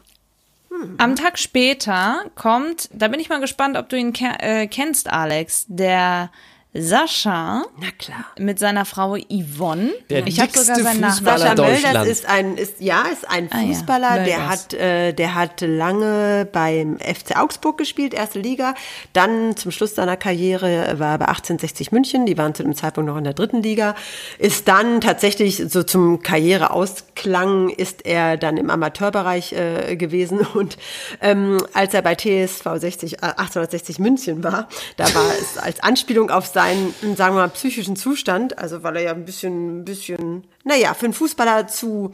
[0.97, 5.09] Am Tag später kommt, da bin ich mal gespannt, ob du ihn ke äh, kennst,
[5.09, 6.31] Alex, der
[6.71, 7.63] Sascha.
[7.81, 8.25] Na klar.
[8.37, 9.89] Mit seiner Frau Yvonne.
[10.11, 11.75] Der ich habe sogar seinen Fußballer Nachnamen.
[11.75, 11.87] Sascha.
[11.93, 13.67] Mölders ist ein, ist, ja, ist ein Ah, ja.
[13.67, 18.75] Fußballer, der hat, äh, der hat lange beim FC Augsburg gespielt, erste Liga.
[19.13, 23.09] Dann zum Schluss seiner Karriere war er bei 1860 München, die waren zu dem Zeitpunkt
[23.09, 23.95] noch in der dritten Liga.
[24.37, 30.77] Ist dann tatsächlich so zum Karriereausklang ist er dann im Amateurbereich äh, gewesen und
[31.19, 36.29] ähm, als er bei TSV 60, äh, 1860 München war, da war es als Anspielung
[36.29, 40.45] auf seinen, sagen wir mal, psychischen Zustand, also weil er ja ein bisschen, ein bisschen,
[40.65, 42.11] naja, für einen Fußballer zu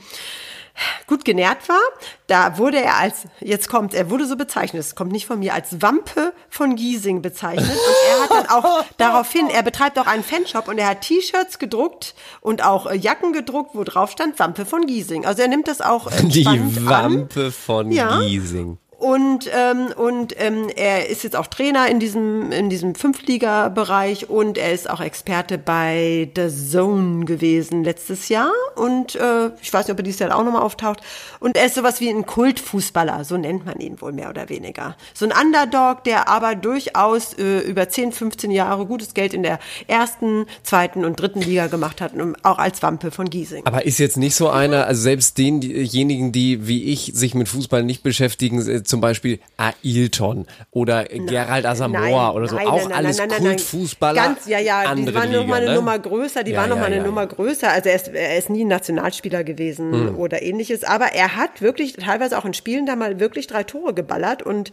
[1.08, 1.80] gut genährt war,
[2.28, 5.54] da wurde er als, jetzt kommt, er wurde so bezeichnet, es kommt nicht von mir,
[5.54, 7.66] als Wampe von Giesing bezeichnet.
[7.72, 11.58] Und er hat dann auch daraufhin, er betreibt auch einen Fanshop und er hat T-Shirts
[11.58, 15.26] gedruckt und auch äh, Jacken gedruckt, wo drauf stand Wampe von Giesing.
[15.26, 16.86] Also er nimmt das auch Die entspannt an.
[16.86, 18.20] Wampe von Ja.
[18.20, 18.78] Giesing.
[18.98, 24.58] Und, ähm, und ähm, er ist jetzt auch Trainer in diesem, in diesem Fünftliga-Bereich und
[24.58, 28.52] er ist auch Experte bei The Zone gewesen letztes Jahr.
[28.76, 31.02] Und äh, ich weiß nicht, ob er dieses Jahr auch nochmal auftaucht.
[31.40, 34.96] Und er ist sowas wie ein Kultfußballer, so nennt man ihn wohl mehr oder weniger.
[35.14, 39.60] So ein Underdog, der aber durchaus äh, über 10, 15 Jahre gutes Geld in der
[39.88, 43.66] ersten, zweiten und dritten Liga gemacht hat, und auch als Wampe von Giesing.
[43.66, 47.84] Aber ist jetzt nicht so einer, also selbst denjenigen, die wie ich sich mit Fußball
[47.84, 52.98] nicht beschäftigen, äh, zum Beispiel Ailton oder Gerald Asamoah oder so, nein, auch nein, nein,
[52.98, 53.56] alles nein, nein, nein.
[53.58, 54.22] Kultfußballer.
[54.22, 55.76] Ganz, ja, ja, die waren noch Liga, mal eine ne?
[55.76, 57.70] Nummer größer, die Ja, waren noch ja, eine ja, Nummer größer.
[57.70, 60.18] Also er ist, er ist nie Nationalspieler gewesen Hm.
[60.18, 63.94] oder ähnliches, aber er hat wirklich teilweise auch in Spielen da mal wirklich drei Tore
[63.94, 64.72] geballert und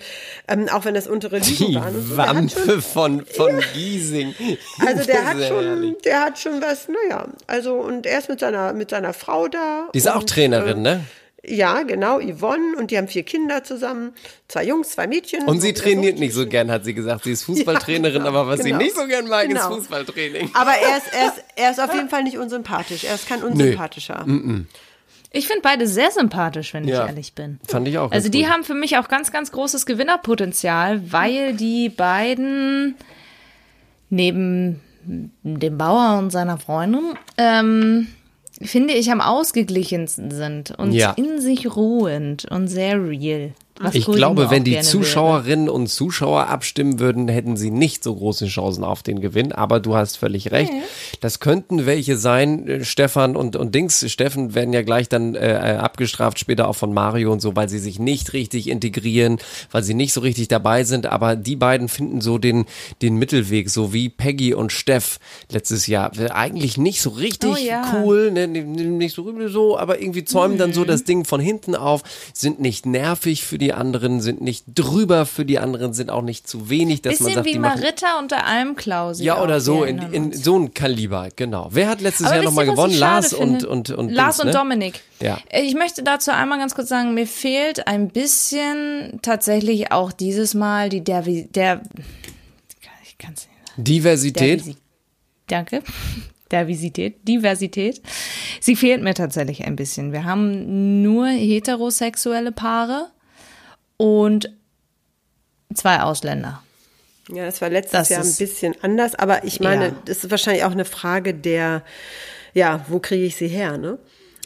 [0.48, 2.16] ähm, auch wenn das untere Ligen Die waren.
[2.16, 4.34] Wampe von, von Giesing.
[4.86, 5.94] Also der hat schon, herrlich.
[6.04, 9.88] der hat schon was, naja, also und er ist mit seiner, mit seiner Frau da.
[9.94, 11.04] Die ist auch und, Trainerin, äh, ne?
[11.44, 14.12] Ja, genau, Yvonne und die haben vier Kinder zusammen,
[14.46, 15.42] zwei Jungs, zwei Mädchen.
[15.48, 17.24] Und sie er trainiert nicht so gern, hat sie gesagt.
[17.24, 18.78] Sie ist Fußballtrainerin, Ja, genau, aber was genau.
[18.78, 19.70] sie nicht so gern mag, Genau.
[19.70, 20.50] ist Fußballtraining.
[20.54, 23.02] Aber er ist, er, ist, er ist auf jeden Fall nicht unsympathisch.
[23.04, 24.24] Er ist kein unsympathischer.
[25.32, 27.02] Ich finde beide sehr sympathisch, wenn Ja.
[27.04, 27.58] ich ehrlich bin.
[27.66, 28.12] Fand ich auch.
[28.12, 28.50] Also die gut.
[28.52, 32.94] haben für mich auch ganz, ganz großes Gewinnerpotenzial, weil die beiden
[34.10, 38.06] neben dem Bauer und seiner Freundin, ähm,
[38.64, 41.12] finde ich, am ausgeglichensten sind und Ja.
[41.12, 43.52] in sich ruhend und sehr real.
[43.78, 48.46] Was Ich glaube, wenn die Zuschauerinnen und Zuschauer abstimmen würden, hätten sie nicht so große
[48.46, 49.52] Chancen auf den Gewinn.
[49.52, 50.72] Aber du hast völlig recht.
[51.20, 54.10] Das könnten welche sein, äh, Stefan und, und Dings.
[54.10, 57.78] Steffen werden ja gleich dann äh, abgestraft, später auch von Mario und so, weil sie
[57.78, 59.38] sich nicht richtig integrieren,
[59.70, 61.06] weil sie nicht so richtig dabei sind.
[61.06, 62.66] Aber die beiden finden so den,
[63.00, 65.18] den Mittelweg, so wie Peggy und Steff
[65.50, 66.12] letztes Jahr.
[66.30, 67.94] Eigentlich nicht so richtig Oh ja.
[67.94, 72.02] cool, ne, nicht so, so, aber irgendwie zäumen dann so das Ding von hinten auf,
[72.34, 76.46] sind nicht nervig für die anderen, sind nicht drüber für die anderen, sind auch nicht
[76.48, 77.58] zu wenig, dass Bisschen man sagt, wie die.
[77.58, 79.24] Maritta unter Almklausi.
[79.24, 81.68] Ja, oder so, in, in so ein Kaliber, genau.
[81.70, 82.94] Wer hat letztes Aber Jahr nochmal gewonnen?
[82.98, 84.52] Lars und, und, und Lars Dings, und ne?
[84.52, 85.00] Dominik.
[85.20, 85.38] Ja.
[85.52, 90.88] Ich möchte dazu einmal ganz kurz sagen, mir fehlt ein bisschen tatsächlich auch dieses Mal
[90.88, 91.82] die der, der
[93.04, 94.60] ich kann's nicht Diversität.
[94.62, 94.76] Dervisi-
[95.46, 95.82] Danke.
[96.52, 98.02] Diversität, Diversität.
[98.60, 100.12] Sie fehlt mir tatsächlich ein bisschen.
[100.12, 103.10] Wir haben nur heterosexuelle Paare
[104.02, 104.50] und
[105.74, 106.60] zwei Ausländer.
[107.28, 109.94] Ja, das war letztes Das Jahr ein bisschen anders, aber ich meine, Ja.
[110.06, 111.82] das ist wahrscheinlich auch eine Frage der,
[112.52, 113.98] ja, wo kriege ich sie her, ne?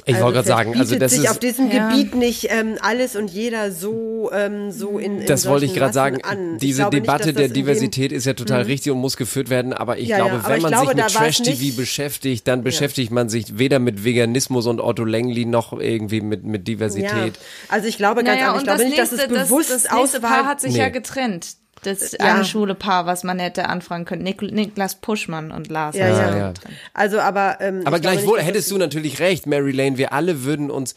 [0.05, 1.89] Ich wollte gerade sagen, also das sich ist- auf diesem Ja.
[1.91, 5.93] Gebiet nicht ähm, alles und jeder so ähm, so in, in Das wollte ich gerade
[5.93, 6.23] sagen.
[6.23, 6.59] An.
[6.59, 9.73] Diese nicht, Debatte dass der Diversität ist ja total richtig und muss geführt werden.
[9.73, 12.47] Aber ich Ja, ja, glaube, aber wenn ich man glaube, sich mit Trash-TV nicht- beschäftigt,
[12.47, 16.75] dann beschäftigt man sich weder mit Veganismus und Otto Lengley noch irgendwie mit, mit Ja.
[16.75, 17.35] Diversität.
[17.69, 19.71] Also ich glaube ganz Naja, ehrlich, ich glaube das nicht, dass es nächste, das, bewusst
[19.71, 20.79] das nächste Auswahl Paar hat sich Nee.
[20.81, 21.57] ja getrennt.
[21.87, 22.19] Das Ja.
[22.35, 24.23] eine schwule Paar, was man hätte anfragen können.
[24.23, 25.97] Nik Niklas Puschmann und Lars.
[25.97, 26.37] Ja, ja.
[26.37, 26.55] ja.
[26.95, 29.97] Also, aber ähm, Aber gleichwohl nicht, hättest es- du natürlich recht, Mary Lane.
[29.99, 30.93] Wir alle würden uns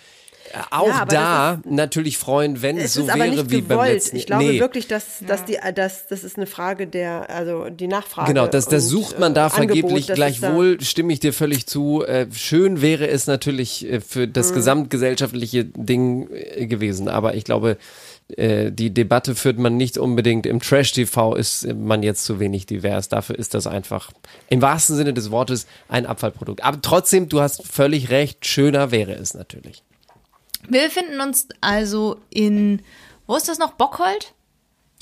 [0.51, 3.77] äh, auch Ja, da natürlich freuen, wenn es so ist aber wäre nicht wie beim
[3.77, 3.93] gewollt.
[3.93, 4.15] letzten.
[4.17, 4.59] Ich glaube nee.
[4.59, 8.29] wirklich, dass, dass die, dass, das ist eine Frage der, also die Nachfrage.
[8.33, 10.07] Genau, das, das und, sucht man da äh, Angebot, vergeblich.
[10.07, 12.03] das ist da- Gleichwohl stimme ich dir völlig zu.
[12.03, 14.33] Äh, schön wäre es natürlich äh, für Mhm.
[14.33, 17.09] das gesamtgesellschaftliche Ding äh, gewesen.
[17.09, 17.77] Aber ich glaube,
[18.37, 20.45] äh, die Debatte führt man nicht unbedingt.
[20.45, 23.09] Im Trash-TV ist man jetzt zu wenig divers.
[23.09, 24.11] Dafür ist das einfach
[24.49, 26.63] im wahrsten Sinne des Wortes ein Abfallprodukt.
[26.63, 28.45] Aber trotzdem, du hast völlig recht.
[28.45, 29.83] Schöner wäre es natürlich.
[30.67, 32.81] Wir befinden uns also in,
[33.25, 33.71] wo ist das noch?
[33.73, 34.33] Bockhold?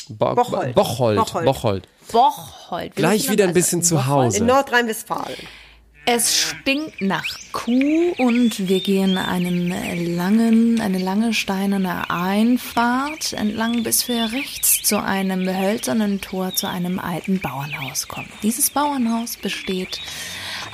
[0.10, 0.74] Bo Bocholt.
[0.74, 1.18] Bocholt.
[1.18, 1.46] Bocholt.
[1.46, 1.88] Bocholt.
[2.12, 2.96] Bocholt.
[2.96, 4.08] Gleich wieder ein bisschen also zu.
[4.08, 4.38] Hause.
[4.38, 5.36] In Nordrhein-Westfalen.
[6.10, 9.68] Es stinkt nach Kuh und wir gehen einen
[10.16, 17.00] langen, eine lange steinerne Einfahrt entlang, bis wir rechts zu einem hölzernen Tor zu einem
[17.00, 18.30] alten Bauernhaus kommen.
[18.42, 20.00] Dieses Bauernhaus besteht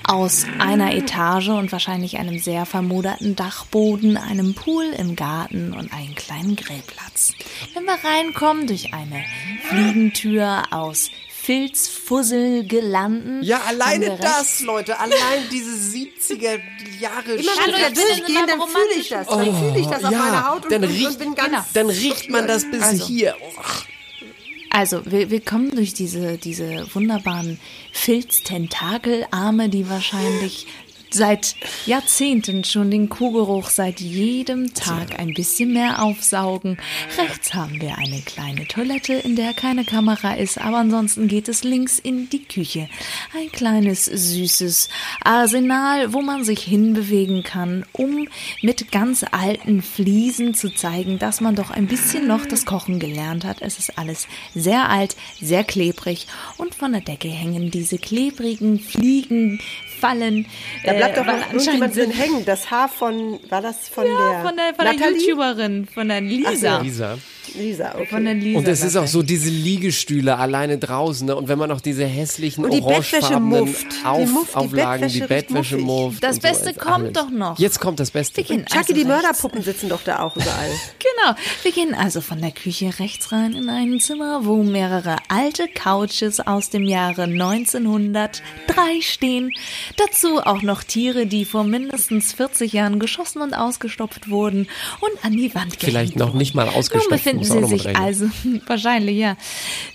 [0.08, 6.13] aus einer Etage und wahrscheinlich einem sehr vermoderten Dachboden, einem Pool im Garten und einem
[6.13, 7.34] kleinen Grillplatz.
[7.74, 9.24] Wenn wir reinkommen durch eine
[9.63, 11.10] Fliegentür aus
[11.44, 13.44] Filzfusselgelanden.
[13.44, 16.62] Ja, haben alleine wir das, Leute, allein diese 70er
[17.02, 19.28] Jahre Immer wenn ich da Hallo, durchgehe, dann fühle ich das.
[19.28, 21.50] Dann fühle ich das auf ja, meiner Haut und, dann riecht- und bin ganz.
[21.50, 21.66] genau.
[21.74, 23.06] Dann riecht man das bis Also.
[23.08, 23.36] hier.
[24.70, 27.60] Also, wir, wir kommen durch diese, diese wunderbaren
[27.92, 30.68] Filztentakelarme, die wahrscheinlich
[31.13, 36.78] seit Jahrzehnten schon den Kuhgeruch seit jedem Tag ein bisschen mehr aufsaugen.
[37.17, 41.63] Rechts haben wir eine kleine Toilette, in der keine Kamera ist, aber ansonsten geht es
[41.63, 42.89] links in die Küche.
[43.36, 44.89] Ein kleines, süßes
[45.23, 48.28] Arsenal, wo man sich hinbewegen kann, um
[48.62, 53.45] mit ganz alten Fliesen zu zeigen, dass man doch ein bisschen noch das Kochen gelernt
[53.45, 53.62] hat.
[53.62, 59.60] Es ist alles sehr alt, sehr klebrig und von der Decke hängen diese klebrigen Fliegen,
[60.04, 60.47] Fallen.
[60.84, 62.46] Da bleibt doch noch irgendjemand anscheinend drin hängen.
[62.46, 65.12] Das Haar von, war das von ja, der von der, von der?
[65.12, 66.82] YouTuberin, von der Lisa.
[66.82, 67.18] Lisa.
[67.56, 68.08] Lisa, okay.
[68.08, 68.60] Von der Lisa.
[68.60, 71.36] Und es ist auch so diese Liegestühle alleine draußen ne?
[71.36, 73.66] und wenn man noch diese hässlichen Und die Bettwäsche orangefarbenen.
[73.66, 76.24] Die Auf, die Auflagen, die Bettwäsche mufft.
[76.24, 77.13] Das so, Beste ist kommt alles.
[77.13, 77.60] doch noch.
[77.60, 78.38] Jetzt kommt das Beste.
[78.38, 79.06] Wir gehen Chucky, also die.
[79.06, 80.70] Mörderpuppen sitzen doch da auch überall.
[81.00, 81.36] Genau.
[81.62, 86.39] Wir gehen also von der Küche rechts rein in ein Zimmer, wo mehrere alte Couches
[86.39, 88.32] aus dem Jahre 1903
[89.02, 89.52] stehen.
[89.98, 94.68] Dazu auch noch Tiere, die vor mindestens 40 Jahren geschossen und ausgestopft wurden
[95.00, 97.10] und an die Wand gehängt Vielleicht noch nicht mal Nun ausgestopft.
[97.10, 98.30] befinden muss auch sie sich also,
[98.68, 99.36] wahrscheinlich ja.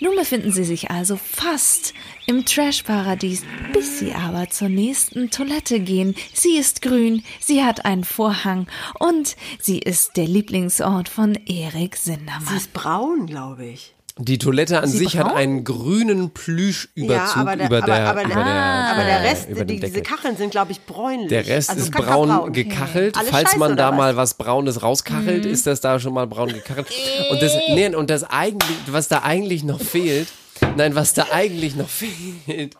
[0.01, 1.95] Nun befinden sie sich also fast
[2.27, 6.17] im Trash-Paradies, bis sie aber zur nächsten Toilette gehen.
[6.35, 8.67] Sie ist grün, sie hat einen Vorhang
[8.99, 12.57] und sie ist der Lieblingsort von Erik Sie Sindermann.
[12.57, 13.95] ist braun, glaube ich.
[14.19, 15.37] Die Toilette an Sie sich hat braun?
[15.37, 19.19] einen grünen Plüschüberzug ja, aber der, über der, aber, aber, über der, der, aber der
[19.21, 20.03] äh, Rest, die, diese Deckel.
[20.03, 21.29] Kacheln sind, glaube ich, bräunlich.
[21.29, 23.17] Der Rest also ist braun gekachelt.
[23.17, 24.31] Alles Falls scheiße, man da oder mal was?
[24.31, 26.89] was Braunes rauskachelt, ist das da schon mal braun gekachelt.
[27.31, 30.29] Und das, nee, und das eigentlich, was da eigentlich noch fehlt,
[30.77, 32.77] nein, was da eigentlich noch fehlt,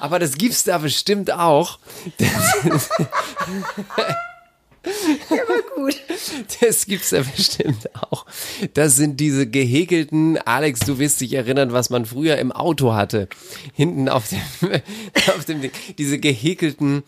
[0.00, 1.78] aber das gibt's da bestimmt auch.
[5.74, 5.96] gut.
[6.60, 8.26] Das gibt's da bestimmt auch.
[8.74, 13.28] Das sind diese gehäkelten, Alex, du wirst dich erinnern, was man früher im Auto hatte.
[13.74, 14.40] Hinten auf dem,
[15.36, 15.70] auf dem Ding.
[15.98, 17.02] Diese gehäkelten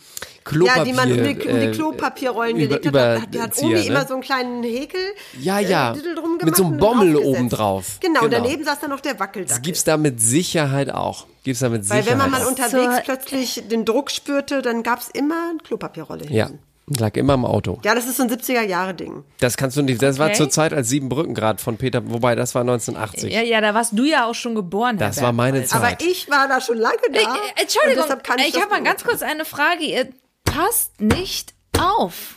[0.45, 0.77] Klopapier.
[0.79, 3.35] Ja, die man um die, um die äh, Klopapierrollen über- gelegt hat.
[3.35, 3.85] Die hat Zieher, Omi ne?
[3.87, 5.01] immer so einen kleinen Häkel.
[5.41, 5.95] Ja, ja.
[5.95, 7.99] äh, drum Mit so einem Bommel oben drauf.
[8.01, 8.43] Genau, Genau.
[8.43, 9.63] daneben saß dann noch der Das Wackeldackel.
[9.63, 11.27] gibt's da mit Sicherheit auch.
[11.45, 14.83] Gibt's da mit Weil Sicherheit wenn man mal unterwegs Zur- plötzlich den Druck spürte, dann
[14.83, 16.35] gab's immer eine Klopapierrolle hinten.
[16.37, 16.51] Ja,
[16.87, 17.81] lag immer im Auto.
[17.85, 19.25] Ja, das ist so ein 70er-Jahre-Ding.
[19.40, 20.03] Das kannst du nicht.
[20.03, 20.37] Das war Okay.
[20.37, 23.33] zur Zeit als Siebenbrückengrad von Peter, wobei das war 1980.
[23.33, 24.99] Ja, ja, da warst du ja auch schon geboren.
[24.99, 25.70] Herr Das war meine Bergholz.
[25.70, 25.83] Zeit.
[26.03, 27.18] Aber ich war da schon lange da.
[27.20, 28.05] Äh, äh, Entschuldigung,
[28.38, 29.85] ich ich habe mal ganz kurz eine Frage.
[29.85, 30.09] Ihr
[30.44, 32.37] passt nicht auf.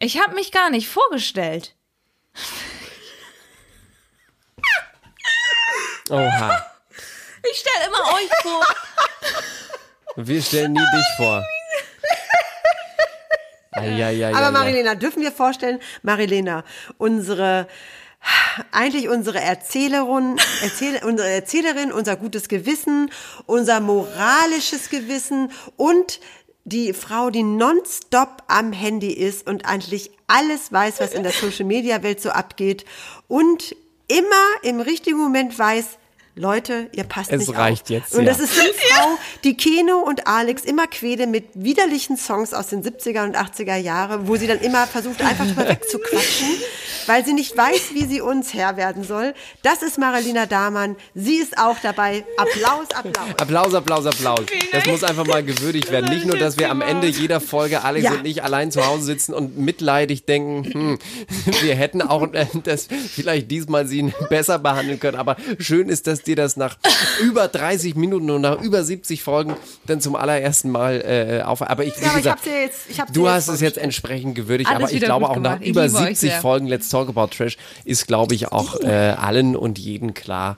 [0.00, 1.74] Ich habe mich gar nicht vorgestellt.
[6.10, 6.66] Oha.
[7.50, 8.64] Ich stelle immer euch vor.
[10.16, 11.42] Wir stellen nie dich vor.
[13.74, 14.34] Eieieiei.
[14.34, 16.64] Aber Marilena, dürfen wir vorstellen, Marilena,
[16.98, 17.66] unsere
[18.72, 23.10] eigentlich unsere Erzählerin, Erzähl, unsere Erzählerin, unser gutes Gewissen,
[23.46, 26.20] unser moralisches Gewissen und
[26.64, 31.66] die Frau, die nonstop am Handy ist und eigentlich alles weiß, was in der Social
[31.66, 32.86] Media Welt so abgeht
[33.28, 33.76] und
[34.08, 35.98] immer im richtigen Moment weiß,
[36.36, 37.90] Leute, ihr passt Es nicht reicht auf.
[37.90, 38.32] jetzt, Und ja.
[38.32, 39.06] das ist die Frau,
[39.44, 44.26] die Keno und Alex immer quäle mit widerlichen Songs aus den 70er und 80er Jahre,
[44.26, 46.48] wo sie dann immer versucht, einfach drüber wegzuquatschen,
[47.06, 49.32] weil sie nicht weiß, wie sie uns Herr werden soll.
[49.62, 50.96] Das ist Marilena Dahmann.
[51.14, 52.24] Sie ist auch dabei.
[52.36, 53.28] Applaus, Applaus.
[53.38, 54.40] Applaus, Applaus, Applaus.
[54.72, 56.12] Das muss einfach mal gewürdigt werden.
[56.12, 58.10] Nicht nur, dass wir am Ende jeder Folge Alex Ja.
[58.14, 60.98] und ich allein zu Hause sitzen und mitleidig denken, hm,
[61.62, 65.16] wir hätten auch äh, das vielleicht diesmal sie besser behandeln können.
[65.16, 66.76] Aber schön ist, dass dir das nach
[67.22, 69.56] über 30 Minuten und nach über 70 Folgen
[69.86, 71.00] dann zum allerersten Mal
[71.40, 71.62] äh, auf.
[71.62, 74.34] Aber ich, wie Ja, ich gesagt, hab's ja jetzt, ich Du hast es jetzt entsprechend
[74.34, 75.58] gewürdigt, Alles aber ich glaube auch nach gemacht.
[75.62, 76.40] Ich über liebe euch 70 sehr.
[76.40, 80.56] Folgen Let's Talk About Trash ist, glaube ich, auch äh, allen und jeden klar,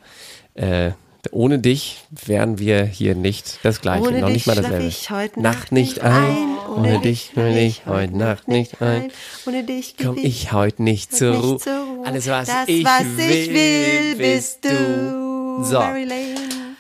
[0.54, 0.92] äh,
[1.32, 4.84] ohne dich wären wir hier nicht das Gleiche, Ohne noch dich nicht mal dasselbe.
[4.86, 9.10] ich heute Nacht Nacht nicht ein, ein, ohne dich will ich heute Nacht nicht ein.
[9.44, 11.58] Ohne dich Komm ich heute nicht zur nicht Ruhe.
[11.58, 12.06] zur Ruhe.
[12.06, 15.25] Alles, was, das, ich, was will, ich will, bist du.
[15.62, 16.76] So, Mary Lane.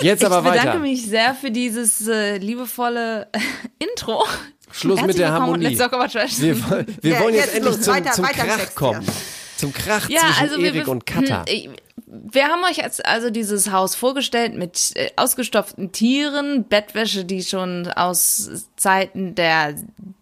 [0.00, 0.78] jetzt aber ich bedanke weiter.
[0.78, 3.28] mich sehr für dieses äh, liebevolle
[3.78, 4.24] Intro.
[4.70, 5.66] Schluss mit Herzlich der willkommen und Harmonie.
[5.66, 6.40] Let's talk about trash.
[6.40, 9.02] Wir, wollen- wir Ja, wollen jetzt, jetzt endlich los, zum, weiter- zum weiter Krach kommen.
[9.02, 9.12] ja.
[9.56, 11.44] Zum Krach Ja, zwischen also wir, Erik und Katha.
[11.46, 11.68] äh,
[12.14, 17.88] Wir haben euch jetzt also dieses Haus vorgestellt mit äh, ausgestopften Tieren, Bettwäsche, die schon
[17.88, 19.76] aus Zeiten der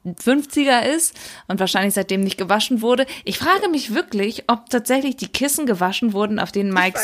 [0.07, 1.15] 50er ist
[1.49, 3.07] und wahrscheinlich seitdem nicht gewaschen wurde.
[3.25, 6.97] Ich frage mich wirklich, ob tatsächlich die Kissen gewaschen wurden, auf denen Mike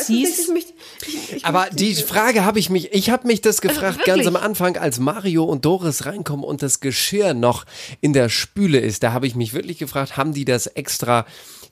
[1.34, 1.94] ich Aber die.
[1.96, 4.28] Frage habe ich mich, ich habe mich das gefragt ganz wirklich?
[4.28, 7.64] am Anfang, als Mario und Doris reinkommen und das Geschirr noch
[8.00, 9.02] in der Spüle ist.
[9.02, 11.26] Da habe ich mich wirklich gefragt, haben die das extra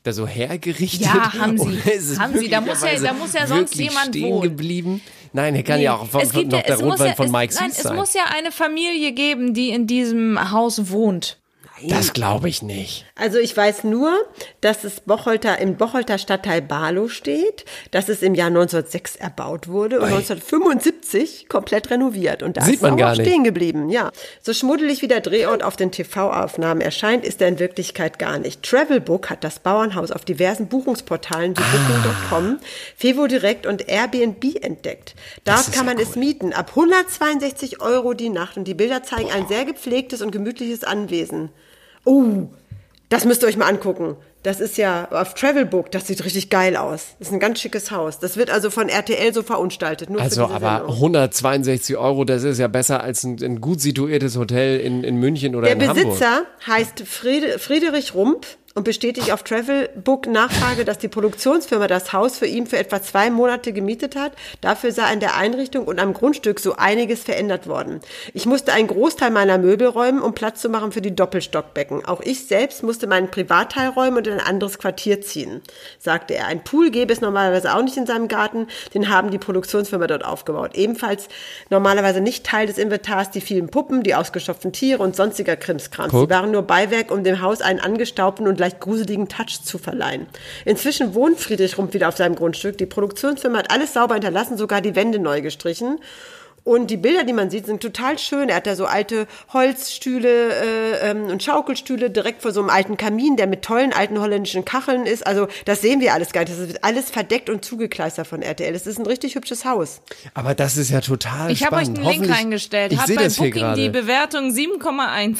[0.05, 1.00] da so hergerichtet?
[1.07, 1.64] Ja, haben sie.
[2.18, 2.48] Haben sie.
[2.48, 4.42] Da muss ja- möglicherweise da muss ja sonst jemand stehen wohnen.
[4.42, 5.00] geblieben?
[5.32, 7.55] Nein, er kann ja auch von, Es gibt noch ja- der Rotwein ja, von Mike
[7.59, 7.96] Nein, Süß es sein.
[7.96, 11.38] muss ja eine Familie geben, die in diesem Haus wohnt.
[11.83, 13.05] Das glaube ich nicht.
[13.16, 14.12] Also ich weiß nur,
[14.61, 19.97] dass es Bocholter, im Bocholter Stadtteil Barlow steht, dass es im Jahr 1906 erbaut wurde
[19.99, 22.43] und 1975 komplett renoviert.
[22.43, 23.27] Und da Sieht ist man es gar auch nicht.
[23.27, 24.12] stehen geblieben, ja.
[24.41, 28.62] So schmuddelig wie der Drehort auf den TV-Aufnahmen erscheint, ist er in Wirklichkeit gar nicht.
[28.62, 32.59] Travelbook hat das Bauernhaus auf diversen Buchungsportalen wie Booking.com,
[32.97, 35.14] Fevo Direkt und Airbnb entdeckt.
[35.45, 39.49] Dort kann man es mieten, ab 162 Euro die Nacht und die Bilder zeigen ein
[39.49, 41.51] sehr gepflegtes und gemütliches Anwesen.
[42.05, 42.48] Oh,
[43.09, 44.16] das müsst ihr euch mal angucken.
[44.42, 47.14] Das ist ja auf Travelbook, das sieht richtig geil aus.
[47.18, 48.18] Das ist ein ganz schickes Haus.
[48.18, 50.11] Das wird also von RTL so verunstaltet.
[50.18, 50.96] Also, aber Sendung.
[50.96, 55.57] 162 Euro, das ist ja besser als ein, ein gut situiertes Hotel in, in München
[55.57, 56.09] oder Der in Hamburg.
[56.09, 58.46] Besitzer heißt Friede, Friedrich Rump
[58.77, 63.31] und bestätigt auf Travelbook Nachfrage, dass die Produktionsfirma das Haus für ihn für etwa zwei
[63.31, 64.33] Monate gemietet hat.
[64.61, 68.01] Dafür sei an der Einrichtung und am Grundstück so einiges verändert worden.
[68.33, 72.05] Ich musste einen Großteil meiner Möbel räumen, um Platz zu machen für die Doppelstockbecken.
[72.05, 75.62] Auch ich selbst musste meinen Privatteil räumen und in ein anderes Quartier ziehen,
[76.01, 76.49] sagte er.
[76.49, 78.66] Ein Pool gäbe es normalerweise auch nicht in seinem Garten.
[78.93, 80.72] Den haben die Produktionsfirma dort aufgebaut.
[80.75, 81.29] Ebenfalls
[81.70, 86.12] normalerweise nicht Teil des Inventars die vielen Puppen, die ausgestopften Tiere und sonstiger Krimskrams.
[86.12, 90.27] Sie waren nur Beiwerk, um dem Haus einen angestaubten und leicht gruseligen Touch zu verleihen.
[90.65, 92.79] Inzwischen wohnt Friedrich Rump wieder auf seinem Grundstück.
[92.79, 95.99] Die Produktionsfirma hat alles sauber hinterlassen, sogar die Wände neu gestrichen.
[96.62, 98.49] Und die Bilder, die man sieht, sind total schön.
[98.49, 102.97] Er hat da so alte Holzstühle äh, ähm, und Schaukelstühle direkt vor so einem alten
[102.97, 105.27] Kamin, der mit tollen alten holländischen Kacheln ist.
[105.27, 106.53] Also das sehen wir alles gar nicht.
[106.59, 108.73] Das wird alles verdeckt und zugekleistert von RTL.
[108.73, 110.01] Das ist ein richtig hübsches Haus.
[110.33, 111.99] Aber das ist ja total Ich habe euch spannend.
[112.07, 112.93] einen Link reingestellt.
[112.93, 113.91] Ich Hat sehe bei das hier Booking die.
[113.91, 115.37] Bewertung 7,1.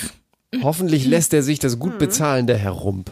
[0.63, 1.81] Hoffentlich lässt er sich das Mhm.
[1.81, 3.11] gut bezahlen, der Herr Rump.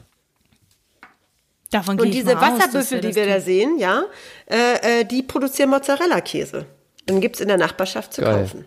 [1.71, 4.05] Davon Und diese Wasserbüffel, er die wir da sehen, ja,
[4.51, 6.67] äh, äh, die produzieren Mozzarella-Käse.
[7.09, 8.43] Den gibt's in der Nachbarschaft zu Geil.
[8.43, 8.65] kaufen.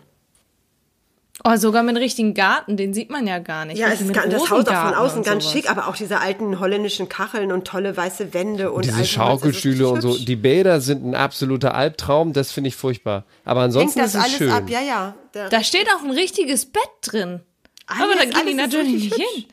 [1.44, 3.78] Oh, sogar mit richtigen Garten, den sieht man ja gar nicht.
[3.78, 5.52] Ja, es ist das Haus auch von außen und ganz sowas.
[5.52, 9.10] schick, aber auch diese alten holländischen Kacheln und tolle weiße Wände und Diese das ist
[9.12, 10.16] Schaukelstühle und so.
[10.16, 13.24] Die Bäder sind ein absoluter Albtraum, das finde ich furchtbar.
[13.44, 14.50] Aber Hängt ansonsten das ist es alles schön.
[14.50, 15.14] ab, ja, ja.
[15.50, 17.42] Da steht auch ein richtiges Bett drin.
[17.86, 19.16] Aber Alles- da gehen die natürlich nicht hübsch.
[19.34, 19.44] hin.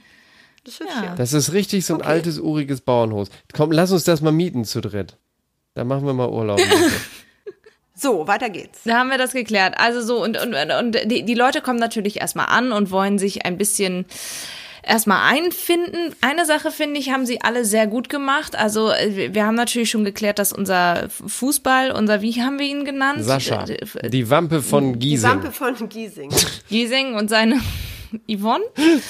[0.66, 1.04] Das ist hübsch, Ja.
[1.04, 1.16] ja.
[1.16, 3.30] Das ist richtig so ein altes, uriges Bauernhaus.
[3.54, 5.18] Komm, lass uns das mal mieten zu dritt.
[5.76, 6.60] Da machen wir mal Urlaub.
[7.96, 8.80] So, weiter geht's.
[8.86, 9.76] Da haben wir das geklärt.
[9.78, 13.46] Also so, und, und, und die, die Leute kommen natürlich erstmal an und wollen sich
[13.46, 14.06] ein bisschen
[14.82, 16.14] erstmal einfinden.
[16.20, 18.56] Eine Sache, finde ich, haben sie alle sehr gut gemacht.
[18.56, 22.84] Also äh, wir- haben natürlich schon geklärt, dass unser Fußball, unser, wie haben wir ihn
[22.84, 23.24] genannt?
[23.24, 25.30] Sascha, Äh, die Wampe von Die Giesing.
[25.30, 26.32] Wampe von Giesing.
[26.70, 27.62] Giesing und seine
[28.30, 28.64] Yvonne.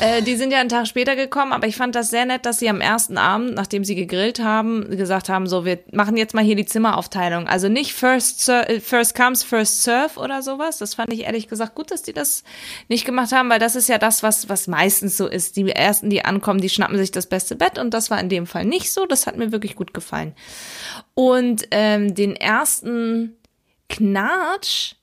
[0.00, 2.58] Äh, die sind ja einen Tag später gekommen, aber ich fand das sehr nett, dass
[2.58, 6.44] sie am ersten Abend, nachdem sie gegrillt haben, gesagt haben, so, wir machen jetzt mal
[6.44, 7.48] hier die Zimmeraufteilung.
[7.48, 10.78] Also nicht first, äh, first comes, first serve oder sowas.
[10.78, 12.44] Das fand ich ehrlich gesagt gut, dass die das
[12.88, 15.56] nicht gemacht haben, weil das ist ja das, was, was meistens so ist.
[15.56, 18.46] Die ersten, die ankommen, die schnappen sich das beste Bett und das war in dem
[18.46, 19.06] Fall nicht so.
[19.06, 20.34] Das hat mir wirklich gut gefallen.
[21.14, 23.36] Und ähm, den ersten
[23.88, 24.94] Knatsch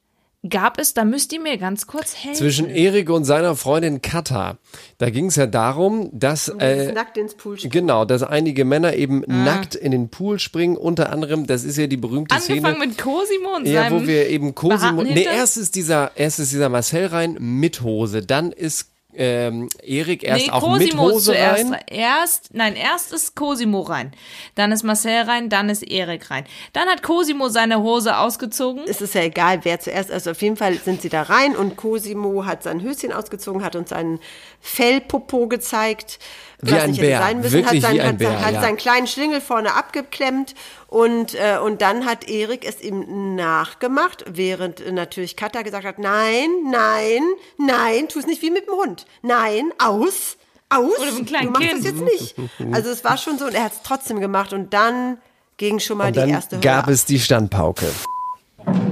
[0.47, 2.37] gab es, da müsst ihr mir ganz kurz helfen.
[2.37, 4.57] Zwischen Erik und seiner Freundin Katha.
[4.97, 7.71] Da ging es ja darum, dass Das äh, nackt ins Pool springen.
[7.71, 10.77] genau, dass einige Männer eben nackt in den Pool springen.
[10.77, 12.87] Unter anderem, das ist ja die berühmte Angefangen Szene.
[12.87, 15.03] mit Cosimo und Ja, seinem wo wir eben Cosimo.
[15.03, 20.23] Nee, erst ist dieser, erst ist dieser Marcel rein mit Hose, dann ist ähm, Erik
[20.23, 21.73] erst nee, auch Cosimo mit ist Hose zuerst rein.
[21.73, 21.83] rein.
[21.87, 24.11] Erst, nein, erst ist Cosimo rein.
[24.55, 26.45] Dann ist Marcel rein, dann ist Erik rein.
[26.73, 28.83] Dann hat Cosimo seine Hose ausgezogen.
[28.87, 31.77] Es ist ja egal, wer zuerst, also auf jeden Fall sind sie da rein und
[31.77, 34.19] Cosimo hat sein Höschen ausgezogen, hat uns seinen
[34.61, 36.19] Fellpopo gezeigt.
[36.59, 38.53] Wie was ein nicht Bär, sein müssen, wirklich hat, sein, wie ein hat, Bär, hat
[38.53, 38.61] ja.
[38.61, 40.55] seinen kleinen Schlingel vorne abgeklemmt
[40.87, 45.99] und, äh, und dann hat Erik es ihm nachgemacht, während äh, natürlich Katha gesagt hat,
[45.99, 47.21] nein, nein,
[47.57, 49.05] nein, tu es nicht wie mit dem Hund.
[49.21, 50.37] Nein, aus,
[50.69, 50.97] aus.
[50.97, 51.85] Oder mit einem kleinen du machst Kind.
[51.85, 52.35] das jetzt nicht.
[52.73, 55.19] Also es war schon so und er hat es trotzdem gemacht und dann
[55.57, 56.89] ging schon mal Und die dann erste Hölle gab ab.
[56.89, 57.85] es die Standpauke.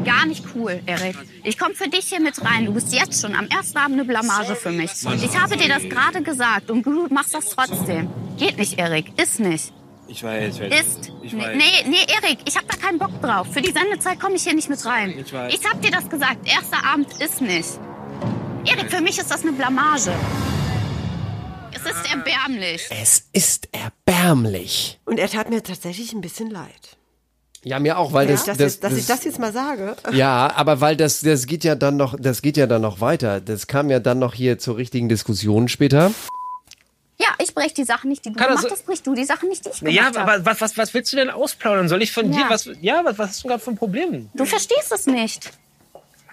[0.06, 1.16] Gar nicht cool, Erik.
[1.44, 2.66] Ich komme für dich hier mit rein.
[2.66, 4.92] Du bist jetzt schon am ersten Abend eine Blamage für mich.
[5.22, 8.10] Ich habe dir das gerade gesagt und du machst das trotzdem.
[8.38, 9.20] Geht nicht, Erik.
[9.22, 9.74] Ist nicht.
[10.08, 10.80] Ich weiß, ich weiß.
[10.82, 11.12] Ist.
[11.24, 11.56] Ich Nee, weiß.
[11.58, 13.48] nee, nee, Erik, ich habe da keinen Bock drauf.
[13.52, 15.18] Für die Sendezeit komme ich hier nicht mit rein.
[15.18, 15.54] Ich weiß.
[15.54, 16.48] Ich habe dir das gesagt.
[16.48, 17.70] Erster Abend ist nicht.
[18.66, 20.14] Erik, für mich ist das eine Blamage.
[21.74, 22.84] Es ist erbärmlich.
[22.92, 25.00] Es ist erbärmlich.
[25.06, 26.98] Und er tat mir tatsächlich ein bisschen leid.
[27.68, 29.52] Ja, mir auch, weil Ja, das, dass, das, jetzt, dass das, ich das jetzt mal
[29.52, 29.96] sage.
[30.14, 33.42] Ja, aber weil das, das geht ja dann noch, das geht ja dann noch weiter.
[33.42, 36.12] Das kam ja dann noch hier zur richtigen Diskussion später.
[37.18, 39.16] Ja, ich breche die Sachen nicht, die du Kann das gemacht so- hast, brichst du
[39.16, 40.32] die Sachen nicht, die ich Ja, gemacht habe.
[40.34, 41.90] aber was, was, was willst du denn ausplaudern?
[41.90, 42.44] Soll ich von Ja.
[42.44, 42.70] dir was.
[42.82, 44.30] Ja, was, was hast du gerade für ein Problem?
[44.36, 45.52] Du verstehst es nicht.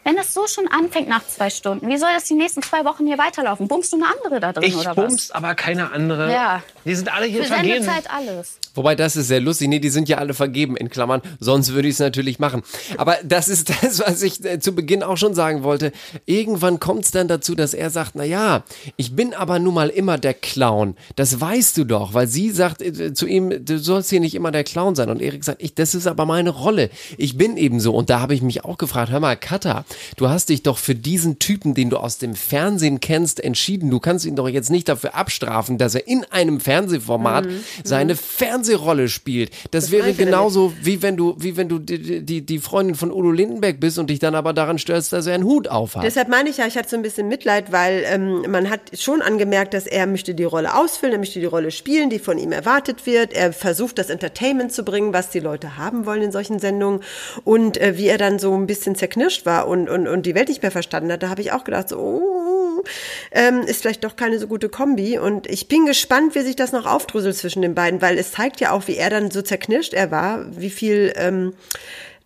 [0.05, 3.07] Wenn es so schon anfängt nach zwei Stunden, wie soll das die nächsten zwei Wochen
[3.07, 3.69] hier weiterlaufen?
[3.69, 6.33] Bummst du eine andere da drin Ich oder bums, aber keine andere.
[6.33, 6.63] Ja.
[6.85, 7.33] Die sind alle was?
[7.33, 7.85] hier Für vergeben.
[7.85, 8.59] Sendezeit alles.
[8.75, 9.69] Wobei, das ist sehr lustig.
[9.69, 11.23] Nee, die sind ja alle vergeben, in Klammern.
[11.39, 12.63] Sonst würde ich es natürlich machen.
[12.97, 15.93] Aber das ist das, was ich äh, zu Beginn auch schon sagen wollte.
[16.27, 18.65] Irgendwann kommt es dann dazu, dass er sagt, na ja,
[18.97, 20.97] ich bin aber nun mal immer der Clown.
[21.15, 24.51] Das weißt du doch, weil sie sagt äh, zu ihm, du sollst hier nicht immer
[24.51, 25.11] der Clown sein.
[25.11, 26.91] Und Erik sagt, ich, das ist aber meine Rolle.
[27.19, 27.95] Ich bin eben so.
[27.95, 29.85] Und da habe ich mich auch gefragt, hör mal, Katha,
[30.17, 33.91] du hast dich doch für diesen Typen, den du aus dem Fernsehen kennst, entschieden.
[33.91, 37.65] Du kannst ihn doch jetzt nicht dafür abstrafen, dass er in einem Fernsehformat Mhm.
[37.85, 39.51] seine Fernsehrolle spielt.
[39.71, 42.95] Das, wäre meint er genauso wie wenn du, wie wenn du die, die, die Freundin
[42.95, 46.05] von Udo Lindenberg bist und dich dann aber daran störst, dass er einen Hut aufhat.
[46.05, 49.23] Deshalb meine ich ja, ich hatte so ein bisschen Mitleid, weil ähm, man hat schon
[49.23, 52.53] angemerkt, dass er möchte die Rolle ausfüllen, er möchte die Rolle spielen, die von ihm
[52.53, 53.33] erwartet wird.
[53.33, 57.01] Er versucht, das Entertainment zu bringen, was die Leute haben wollen in solchen Sendungen.
[57.45, 60.49] Und äh, wie er dann so ein bisschen zerknirscht war und, und, und die Welt
[60.49, 62.85] nicht mehr verstanden hat, da habe ich auch gedacht, so, oh,
[63.31, 65.19] ähm, ist vielleicht doch keine so gute Kombi.
[65.19, 68.61] Und ich bin gespannt, wie sich das noch aufdröselt zwischen den beiden, weil es zeigt
[68.61, 71.13] ja auch, wie er dann so zerknirscht er war, wie viel...
[71.17, 71.55] Ähm,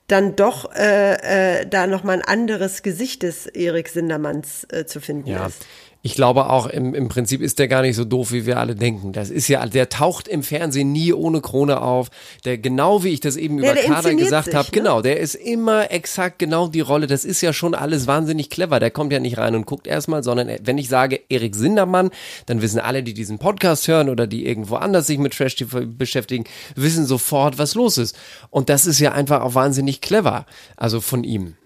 [0.08, 5.28] dann doch äh, äh, da nochmal ein anderes Gesicht des Erik Sindermanns äh, zu finden
[5.28, 5.46] Ja.
[5.46, 5.66] ist.
[6.06, 8.76] Ich glaube auch, im, im Prinzip ist der gar nicht so doof, wie wir alle
[8.76, 9.12] denken.
[9.12, 12.10] Das ist ja, der taucht im Fernsehen nie ohne Krone auf.
[12.44, 14.70] Der, genau wie ich das eben Ja, über der Kader gesagt habe, ne?
[14.70, 17.08] genau, der ist immer exakt genau die Rolle.
[17.08, 18.78] Das ist ja schon alles wahnsinnig clever.
[18.78, 22.10] Der kommt ja nicht rein und guckt erstmal, sondern er- wenn ich sage Erik Sindermann,
[22.46, 25.80] dann wissen alle, die diesen Podcast hören oder die irgendwo anders sich mit Trash TV
[25.86, 26.44] beschäftigen,
[26.76, 28.16] wissen sofort, was los ist.
[28.50, 30.46] Und das ist ja einfach auch wahnsinnig clever.
[30.76, 31.56] Also von ihm.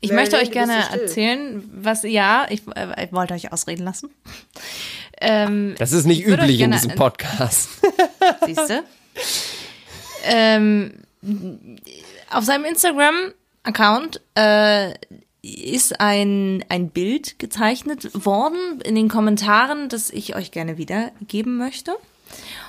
[0.00, 1.00] Ich Wer möchte euch gerne still?
[1.00, 4.10] erzählen, was, ja, ich, äh, ich wollte euch ausreden lassen.
[5.20, 7.68] Ähm, Das ist nicht üblich in diesem Podcast.
[8.46, 8.82] Siehst du?
[10.24, 10.94] ähm,
[12.30, 14.92] auf seinem Instagram-Account äh,
[15.42, 21.94] ist ein, ein Bild gezeichnet worden in den Kommentaren, das ich euch gerne wiedergeben möchte.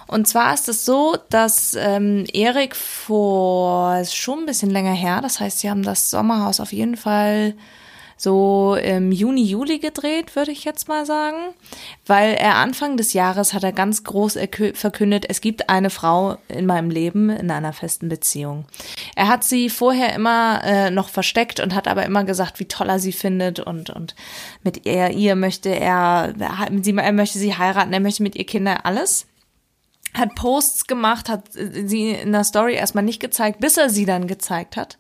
[0.07, 5.21] Und zwar ist es so, dass ähm, Erik vor ist schon ein bisschen länger her,
[5.21, 7.55] das heißt, sie haben das Sommerhaus auf jeden Fall
[8.17, 11.53] so im Juni, Juli gedreht, würde ich jetzt mal sagen,
[12.05, 16.37] weil er Anfang des Jahres hat er ganz groß erkü- verkündet, es gibt eine Frau
[16.47, 18.65] in meinem Leben in einer festen Beziehung.
[19.17, 22.87] Er hat sie vorher immer äh, noch versteckt und hat aber immer gesagt, wie toll
[22.87, 24.15] er sie findet und und
[24.63, 29.27] mit ihr, ihr möchte er, er möchte sie heiraten, er möchte mit ihr Kinder alles
[30.15, 34.27] hat Posts gemacht, hat sie in der Story erstmal nicht gezeigt, bis er sie dann
[34.27, 34.97] gezeigt hat.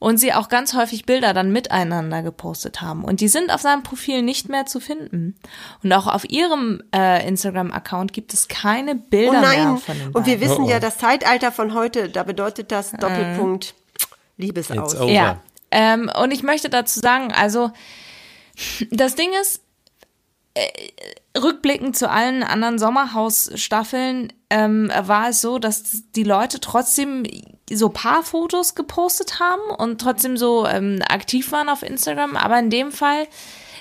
[0.00, 3.02] Und sie auch ganz häufig Bilder dann miteinander gepostet haben.
[3.04, 5.34] Und die sind auf seinem Profil nicht mehr zu finden.
[5.82, 10.06] Und auch auf ihrem äh, Instagram-Account gibt es keine Bilder Oh mehr nein, von den
[10.12, 10.40] und wir beiden.
[10.40, 13.74] wissen Oh, ja, das Zeitalter von heute, da bedeutet das Doppelpunkt
[14.36, 14.92] Liebesaus.
[14.92, 15.10] It's over.
[15.10, 15.40] Ja.
[15.72, 17.72] Ähm, und ich möchte dazu sagen, also
[18.90, 19.62] das Ding ist,
[20.54, 20.68] äh,
[21.42, 25.82] rückblickend zu allen anderen Sommerhaus-Staffeln ähm, war es so, dass
[26.14, 27.24] die Leute trotzdem
[27.70, 32.36] so Paarfotos gepostet haben und trotzdem so ähm, aktiv waren auf Instagram.
[32.36, 33.26] Aber in dem Fall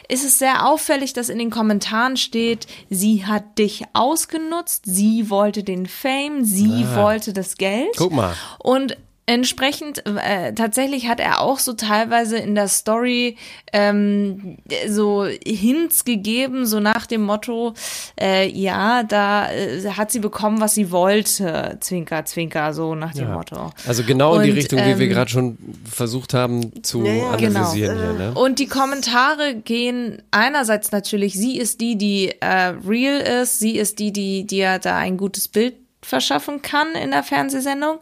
[0.10, 5.64] ist es sehr auffällig, dass in den Kommentaren steht, sie hat dich ausgenutzt, sie wollte
[5.64, 6.96] den Fame, sie Ah.
[6.96, 7.96] wollte das Geld.
[7.98, 8.34] Guck mal.
[8.60, 8.98] Und
[9.28, 13.36] entsprechend, äh, tatsächlich hat er auch so teilweise in der Story
[13.74, 14.58] ähm,
[14.88, 17.74] so Hints gegeben, so nach dem Motto,
[18.20, 23.28] äh, ja, da äh, hat sie bekommen, was sie wollte, Zwinker, Zwinker, so nach dem
[23.28, 23.36] Ja.
[23.36, 23.72] Motto.
[23.86, 27.14] Also genau in die Und, Richtung, wie wir ähm, gerade schon versucht haben zu Ja,
[27.14, 28.18] ja, analysieren genau.
[28.18, 28.28] hier.
[28.30, 28.34] Ne?
[28.34, 34.00] Und die Kommentare gehen einerseits natürlich, sie ist die, die äh, real ist, sie ist
[34.00, 38.00] die, die dir da ein gutes Bild verschaffen kann in der Fernsehsendung.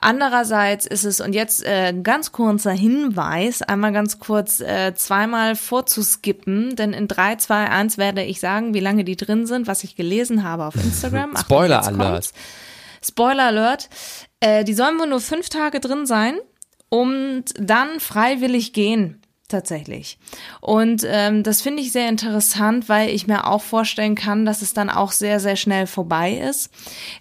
[0.00, 5.56] Andererseits ist es, und jetzt äh, ein ganz kurzer Hinweis, einmal ganz kurz äh, zweimal
[5.56, 9.84] vorzuskippen, denn in 3, 2, 1 werde ich sagen, wie lange die drin sind, was
[9.84, 11.30] ich gelesen habe auf Instagram.
[11.36, 12.32] Achtung, Spoiler Alert.
[13.02, 13.88] Spoiler Alert.
[14.40, 16.38] Äh, die sollen wohl nur fünf Tage drin sein
[16.88, 19.22] und dann freiwillig gehen.
[19.48, 20.18] Tatsächlich.
[20.60, 24.74] Und ähm, das finde ich sehr interessant, weil ich mir auch vorstellen kann, dass es
[24.74, 26.70] dann auch sehr, sehr schnell vorbei ist.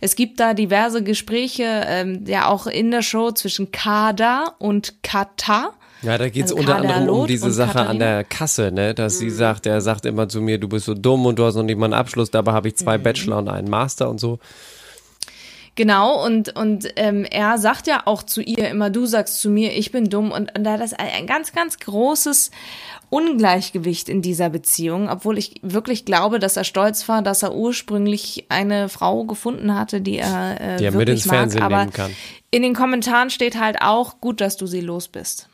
[0.01, 5.71] Es gibt da diverse Gespräche, ähm, ja auch in der Show zwischen Kada und Kata.
[6.01, 8.05] Ja, da geht's Also unter Kader anderem um Loth diese und Sache an Katharina.
[8.05, 8.93] der Kasse, ne?
[8.93, 9.17] Dass Mhm.
[9.19, 11.63] sie sagt, er sagt immer zu mir, du bist so dumm und du hast noch
[11.63, 13.03] nicht mal einen Abschluss, dabei habe ich zwei Mhm.
[13.03, 14.37] Bachelor und einen Master und so.
[15.77, 19.77] Genau, und, und ähm, er sagt ja auch zu ihr immer, du sagst zu mir,
[19.77, 20.31] ich bin dumm.
[20.31, 22.49] Und, und da ist ein, ein ganz, ganz großes
[23.11, 28.47] Ungleichgewicht in dieser Beziehung, obwohl ich wirklich glaube, dass er stolz war, dass er ursprünglich
[28.49, 31.35] eine Frau gefunden hatte, die er, äh, Die er mit wirklich ins mag.
[31.35, 32.11] Fernsehen Aber nehmen kann.
[32.49, 35.47] in den Kommentaren steht halt auch, gut, dass du sie los bist.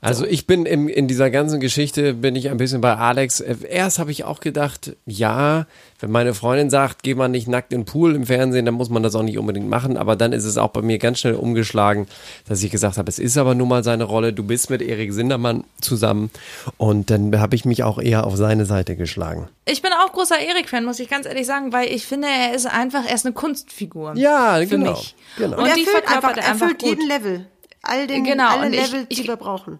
[0.00, 3.40] Also ich bin im, in dieser ganzen Geschichte, bin ich ein bisschen bei Alex.
[3.40, 5.66] Erst habe ich auch gedacht, ja,
[6.00, 8.90] wenn meine Freundin sagt, geh mal nicht nackt in den Pool im Fernsehen, dann muss
[8.90, 9.96] man das auch nicht unbedingt machen.
[9.96, 12.06] Aber dann ist es auch bei mir ganz schnell umgeschlagen,
[12.46, 14.32] dass ich gesagt habe, es ist aber nun mal seine Rolle.
[14.34, 16.30] Du bist mit Erik Sindermann zusammen.
[16.76, 19.48] Und dann habe ich mich auch eher auf seine Seite geschlagen.
[19.64, 22.66] Ich bin auch großer Erik-Fan, muss ich ganz ehrlich sagen, weil ich finde, er ist
[22.66, 24.12] einfach, er ist eine Kunstfigur.
[24.16, 25.14] Ja, für genau, mich.
[25.38, 25.56] genau.
[25.56, 26.88] Und, Und er die füllt verkörpert einfach, er einfach erfüllt gut.
[26.90, 27.46] jeden Level.
[27.84, 29.78] All den, Genau, alle und ich- Level, die ich- wir brauchen.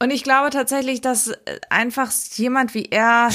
[0.00, 1.32] Und ich glaube tatsächlich, dass
[1.70, 3.30] einfach jemand wie er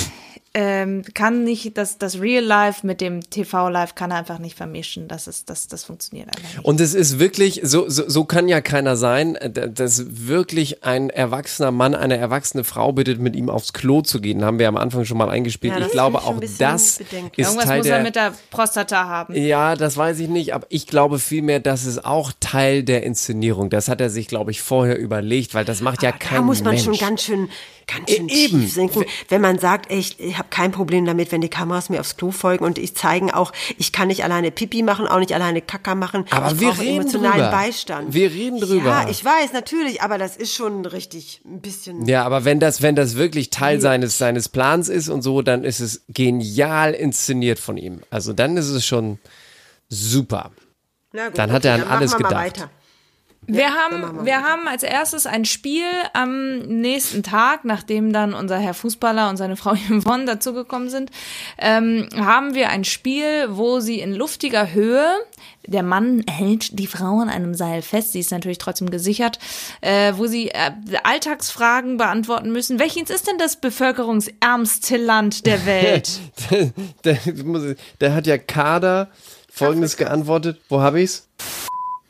[0.56, 5.08] ähm, kann nicht das, das Real Life mit dem TV-Life kann er einfach nicht vermischen.
[5.08, 6.66] Das ist, das, das funktioniert einfach nicht.
[6.66, 11.12] Und es ist wirklich, so, so, so kann ja keiner sein, äh, dass wirklich ein
[11.12, 14.44] erwachsener Mann, eine erwachsene Frau bittet, mit ihm aufs Klo zu gehen.
[14.44, 15.78] Haben wir am Anfang schon mal eingespielt.
[15.78, 17.38] Ja, ich glaube, auch das bedenklich.
[17.38, 19.36] ist Irgendwas Teil muss der, er mit der Prostata haben.
[19.36, 23.70] Ja, das weiß ich nicht, aber ich glaube vielmehr, das ist auch Teil der Inszenierung.
[23.70, 26.64] Das hat er sich, glaube ich, vorher überlegt, weil das macht ja kein Da muss
[26.64, 26.86] man Mensch.
[26.86, 27.50] schon ganz schön,
[27.94, 28.62] ganz schön E- eben.
[28.62, 29.06] tief sinken.
[29.28, 32.18] Wenn man sagt, ey, ich, ich habe kein Problem damit, wenn die Kameras mir aufs
[32.18, 35.62] Klo folgen und ich zeigen auch, ich kann nicht alleine Pipi machen, auch nicht alleine
[35.62, 36.26] Kacker machen.
[36.30, 37.52] Aber ich wir reden emotionalen drüber.
[37.52, 38.14] Beistand.
[38.14, 38.86] Wir reden drüber.
[39.04, 42.06] Ja, ich weiß, natürlich, aber das ist schon richtig ein bisschen.
[42.06, 45.64] Ja, aber wenn das, wenn das wirklich Teil seines, seines Plans ist und so, dann
[45.64, 48.02] ist es genial inszeniert von ihm.
[48.10, 49.20] Also dann ist es schon
[49.90, 50.52] super.
[51.12, 52.70] Gut, Dann hat er an alles gedacht.
[53.48, 58.76] Wir haben, wir haben als erstes ein Spiel am nächsten Tag, nachdem dann unser Herr
[58.76, 61.10] Fußballer und seine Frau Yvonne dazugekommen sind,
[61.58, 65.08] ähm, haben wir ein Spiel, wo sie in luftiger Höhe,
[65.66, 69.40] der Mann hält die Frau an einem Seil fest, sie ist natürlich trotzdem gesichert,
[69.82, 70.72] äh, wo sie äh,
[71.04, 72.78] Alltagsfragen beantworten müssen.
[72.78, 76.20] Welches ist denn das bevölkerungsärmste Land der Welt?
[77.04, 79.10] der, der, der hat ja Kader
[79.52, 80.62] folgendes geantwortet.
[80.70, 81.28] Wo habe ich's?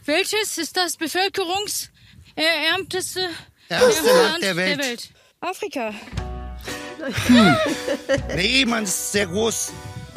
[0.06, 3.30] Welches ist das bevölkerungsärmteste
[3.70, 5.10] Ärmste Land Land der Welt.
[5.41, 5.93] Afrika.
[7.28, 7.56] Hm.
[8.36, 9.72] Nee, man ist sehr groß.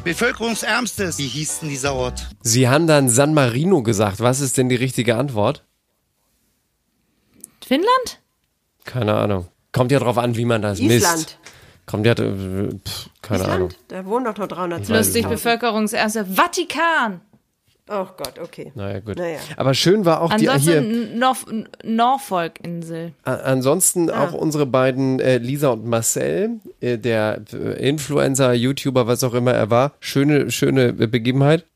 [0.04, 1.18] Bevölkerungsärmstes.
[1.18, 2.28] Wie hieß denn dieser Ort?
[2.42, 4.20] Sie haben dann San Marino gesagt.
[4.20, 5.64] Was ist denn die richtige Antwort?
[7.64, 8.20] Finnland?
[8.84, 9.46] Keine Ahnung.
[9.70, 11.06] Kommt ja drauf an, wie man das misst.
[11.06, 11.38] Island.
[11.86, 13.68] Kommt ja, äh, pf, keine Ahnung.
[13.68, 13.84] Island?
[13.88, 17.20] Da wohnen doch nur 300 Lustig, bevölkerungsärmste Vatikan.
[17.88, 18.72] Oh Gott, okay.
[18.74, 19.16] Naja, gut.
[19.18, 19.38] Naja.
[19.56, 20.52] Aber schön war auch die hier.
[20.52, 21.44] Ansonsten Norf
[21.82, 23.12] Norfolk-Insel.
[23.24, 24.24] Ansonsten Ah.
[24.24, 29.52] auch unsere beiden, äh, Lisa und Marcel, äh, der äh, Influencer, YouTuber, was auch immer
[29.52, 29.92] er war.
[30.00, 31.66] Schöne, schöne Begebenheit.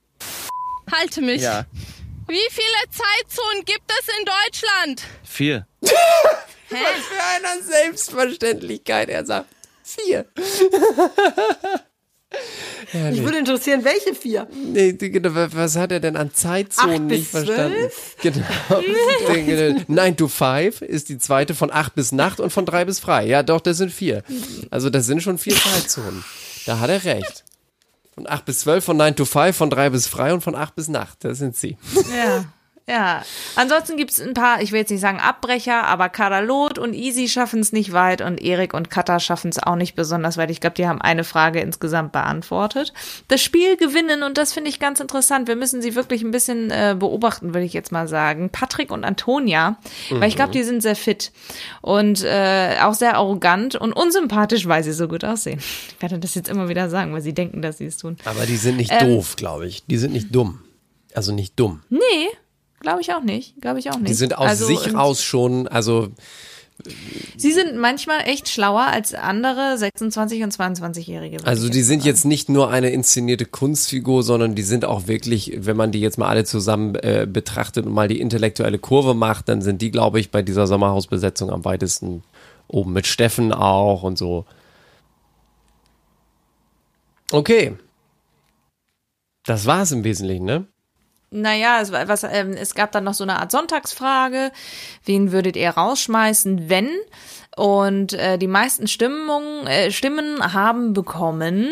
[0.91, 1.43] Halte mich.
[1.43, 1.65] Ja.
[2.29, 5.03] Wie viele Zeitzonen gibt es in Deutschland?
[5.25, 5.67] Vier.
[5.81, 9.47] Was für eine Selbstverständlichkeit, er sagt.
[9.85, 10.25] Vier.
[13.11, 14.47] Mich würde interessieren, welche vier?
[14.73, 17.75] Nee, genau, wa- was hat er denn an Zeitzonen nicht verstanden?
[17.91, 18.17] zwölf?
[18.23, 19.85] Genau.
[19.89, 23.27] 9 to 5 ist die zweite von 8 bis Nacht und von 3 bis frei.
[23.27, 24.23] Ja, doch, das sind vier.
[24.71, 26.25] Also das sind schon vier Zeitzonen.
[26.67, 27.45] Da hat er recht.
[28.15, 30.75] Von 8 bis 12, von 9 to 5, von 3 bis frei und von 8
[30.75, 31.19] bis Nacht.
[31.25, 31.77] Das sind sie.
[32.17, 32.45] Ja.
[32.89, 33.25] Ja,
[33.57, 37.59] ansonsten gibt's ein paar, ich will jetzt nicht sagen Abbrecher, aber Kadalot und Easy schaffen
[37.59, 40.53] es nicht weit und Erik und Katha schaffen es auch nicht besonders weit.
[40.53, 42.93] Ich glaube, die haben eine Frage insgesamt beantwortet.
[43.27, 45.49] Das Spiel gewinnen und das finde ich ganz interessant.
[45.49, 48.51] Wir müssen sie wirklich ein bisschen äh, beobachten, würde ich jetzt mal sagen.
[48.51, 49.79] Patrick und Antonia,
[50.11, 51.33] weil ich glaube, die sind sehr fit
[51.81, 55.59] und äh, auch sehr arrogant und unsympathisch, weil sie so gut aussehen.
[55.59, 58.17] Ich werde das jetzt immer wieder sagen, weil sie denken, dass sie es tun.
[58.25, 59.85] Aber die sind nicht Ähm, doof, glaube ich.
[59.87, 60.61] Die sind nicht dumm.
[61.15, 61.83] Also nicht dumm.
[61.89, 62.29] Nee,
[62.87, 63.61] glaube ich auch nicht.
[63.61, 64.09] Glaube ich auch nicht.
[64.09, 66.09] Die sind aus Also, sich raus schon, also
[67.37, 71.39] Sie sind manchmal echt schlauer als andere 26- und 22-Jährige.
[71.39, 72.09] würde Also die sind sagen.
[72.09, 76.19] jetzt nicht nur eine inszenierte Kunstfigur, sondern die sind auch wirklich, wenn man die jetzt
[76.19, 80.21] mal alle zusammen äh, betrachtet und mal die intellektuelle Kurve macht, dann sind die, glaube
[80.21, 82.23] ich, bei dieser Sommerhausbesetzung am weitesten
[82.69, 84.45] oben mit Steffen auch und so.
[87.33, 87.77] Okay.
[89.47, 90.67] Das war es im Wesentlichen, ne?
[91.31, 94.53] Naja, es, was, ähm, es gab dann noch so eine Art Sonntagsfrage.
[95.05, 96.89] Wen würdet ihr rausschmeißen, wenn?
[97.57, 101.69] Und äh, die meisten Stimmungen, äh, Stimmen haben bekommen.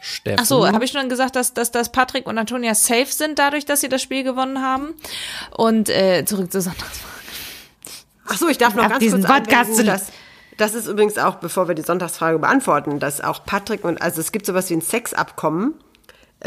[0.00, 0.38] Steffen.
[0.40, 3.64] Ach so, habe ich schon gesagt, dass, dass, dass Patrick und Antonia safe sind, dadurch,
[3.64, 4.94] dass sie das Spiel gewonnen haben.
[5.56, 7.14] Und äh, zurück zur Sonntagsfrage.
[8.26, 10.06] Ach so, ich darf noch Ab ganz kurz Podcast zu- dass
[10.56, 14.30] das ist übrigens auch, bevor wir die Sonntagsfrage beantworten, dass auch Patrick und also es
[14.30, 15.74] gibt sowas wie ein Sexabkommen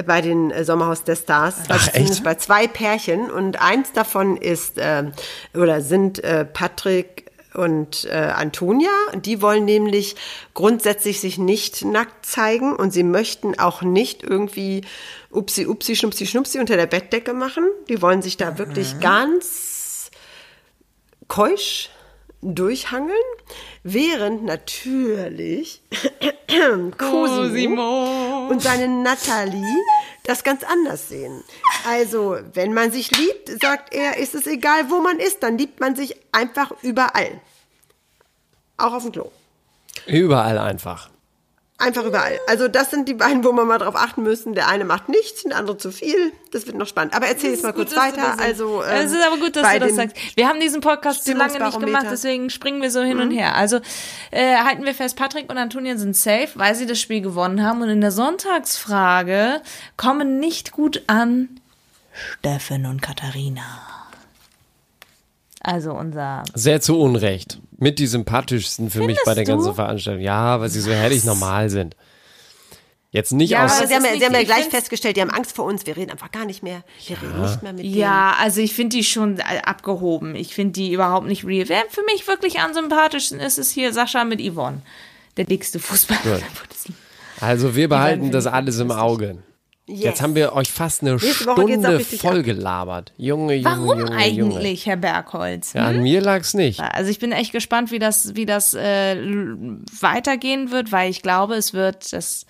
[0.06, 1.70] bei den äh, Sommerhaus der Stars.
[1.70, 2.24] Also Ach, zumindest echt?
[2.24, 3.32] bei zwei Pärchen.
[3.32, 5.14] Und eins davon ist, ähm,
[5.54, 8.92] oder sind äh, Patrick und äh, Antonia.
[9.16, 10.16] Die wollen nämlich
[10.54, 14.82] grundsätzlich sich nicht nackt zeigen und sie möchten auch nicht irgendwie
[15.32, 17.66] upsi, upsi, schnupsi, schnupsi unter der Bettdecke machen.
[17.90, 20.12] Die wollen sich da wirklich ganz
[21.28, 21.90] keusch
[22.42, 23.18] durchhangeln,
[23.84, 25.82] während natürlich
[26.98, 29.76] Cosimo und seine Natalie
[30.24, 31.44] das ganz anders sehen.
[31.88, 35.80] Also, wenn man sich liebt, sagt er, ist es egal, wo man ist, dann liebt
[35.80, 37.42] man sich einfach überall.
[38.78, 39.32] Auch auf dem Klo.
[40.06, 41.10] Überall einfach.
[41.80, 42.40] Einfach überall.
[42.48, 44.54] Also das sind die beiden, wo wir mal drauf achten müssen.
[44.56, 46.34] Der eine macht nichts, der andere zu viel.
[46.52, 47.14] Das wird noch spannend.
[47.14, 48.40] Aber erzähl jetzt mal kurz weiter.
[48.40, 50.18] Also ähm, es ist aber gut, dass du das sagst.
[50.36, 53.56] Wir haben diesen Podcast so lange nicht gemacht, deswegen springen wir so hin und her.
[53.56, 53.80] Also
[54.32, 57.84] äh, halten wir fest, Patrick und Antonia sind safe, weil sie das Spiel gewonnen haben.
[57.84, 59.62] Und in der Sonntagsfrage
[59.98, 61.60] kommen nicht gut an
[62.12, 63.62] Steffen und Katharina.
[65.62, 67.60] Also unser Sehr zu Unrecht.
[67.78, 69.56] Mit die sympathischsten für mich bei der Findest du?
[69.70, 70.22] ganzen Veranstaltung.
[70.24, 71.96] Ja, weil sie so herrlich normal sind.
[73.12, 73.78] Jetzt nicht Ja, aus.
[73.78, 75.66] aber sie haben, ja- nicht- sie haben ja ich gleich festgestellt, die haben Angst vor
[75.66, 75.86] uns.
[75.86, 76.84] Wir reden einfach gar nicht mehr.
[77.08, 77.96] Wir reden nicht mehr mit denen.
[77.96, 80.36] Ja, also ich finde die schon äh, abgehoben.
[80.36, 81.70] Ich finde die überhaupt nicht real.
[81.70, 84.82] Wer für mich wirklich am sympathischsten ist, ist hier Sascha mit Yvonne.
[85.38, 86.40] Der dickste Fußballer.
[86.40, 86.94] Gut.
[87.40, 89.38] Also wir behalten das alles im Auge.
[89.90, 90.04] Yes.
[90.04, 92.46] Jetzt haben wir euch fast eine Stunde richtig voll ab.
[92.46, 93.14] gelabert.
[93.18, 95.74] Junge, Junge, Warum Junge, eigentlich, Herr Bergholz?
[95.74, 95.86] Junge.
[95.86, 96.82] Ja, an mir lag's nicht.
[96.82, 99.16] Also ich bin echt gespannt, wie das, wie das äh,
[100.02, 102.46] weitergehen wird, weil ich glaube, es wird das.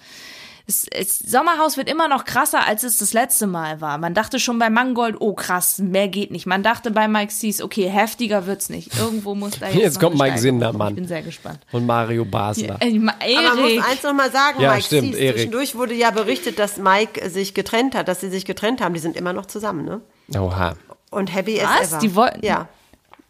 [0.70, 3.98] Es, es, Sommerhaus wird immer noch krasser, als es das letzte Mal war.
[3.98, 6.46] Man dachte schon bei Mangold, oh krass, mehr geht nicht.
[6.46, 8.98] Man dachte bei Mike Sees, okay, heftiger wird's nicht.
[9.00, 10.38] Irgendwo muss da jetzt, Jetzt kommt Mike.
[10.40, 10.90] Sindermann.
[10.90, 11.60] Ich bin sehr gespannt.
[11.72, 12.76] Und Mario Basler.
[12.82, 13.76] Ey, Ma- Aber man Erik.
[13.78, 15.36] muss eins noch mal sagen, Ja, Mike stimmt, Erik.
[15.36, 18.94] zwischendurch wurde ja berichtet, dass Mike sich getrennt hat, dass sie sich getrennt haben.
[18.94, 20.02] Die sind immer noch zusammen, ne?
[20.38, 20.76] Oha.
[21.12, 21.82] Und happy Was?
[21.84, 22.00] as ever.
[22.02, 22.68] Die wollten- Ja.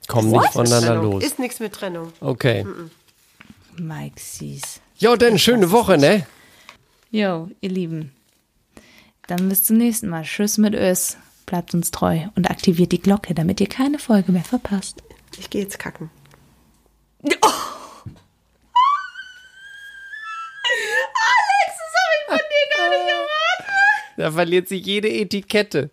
[0.08, 1.24] Komm nicht voneinander los.
[1.24, 2.14] Ist nichts mit Trennung.
[2.20, 2.66] Okay.
[3.78, 4.80] Mike Sees.
[4.98, 6.26] Jo, dann schöne Woche, ne?
[7.12, 8.12] Jo, ihr Lieben.
[9.28, 10.24] Dann bis zum nächsten Mal.
[10.24, 11.18] Tschüss mit Ös.
[11.46, 15.02] Bleibt uns treu und aktiviert die Glocke, damit ihr keine Folge mehr verpasst.
[15.38, 16.10] Ich gehe jetzt kacken.
[17.24, 17.40] Alex,
[21.78, 23.66] das habe ich von dir gar nicht erwartet.
[24.18, 25.90] Da verliert sie jede Etikette.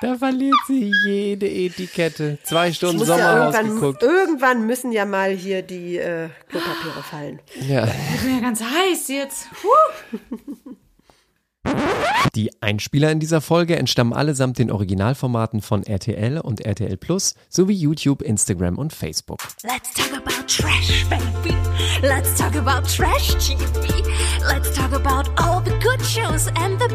[0.00, 2.38] Da verliert sie jede Etikette.
[2.44, 4.02] Zwei Stunden Muss ja Sommerhaus irgendwann, geguckt.
[4.02, 7.40] irgendwann müssen ja mal hier die äh, Klopapiere fallen.
[7.60, 7.88] Ja.
[8.14, 9.48] Ich bin ja ganz heiß jetzt.
[12.34, 17.74] Die Einspieler in dieser Folge entstammen allesamt den Originalformaten von RTL und RTL Plus sowie
[17.74, 19.40] YouTube, Instagram und Facebook.
[19.64, 21.56] Let's talk about trash, baby.
[22.02, 24.04] Let's talk about trash TV.
[24.46, 26.88] Let's talk about all the good shows and the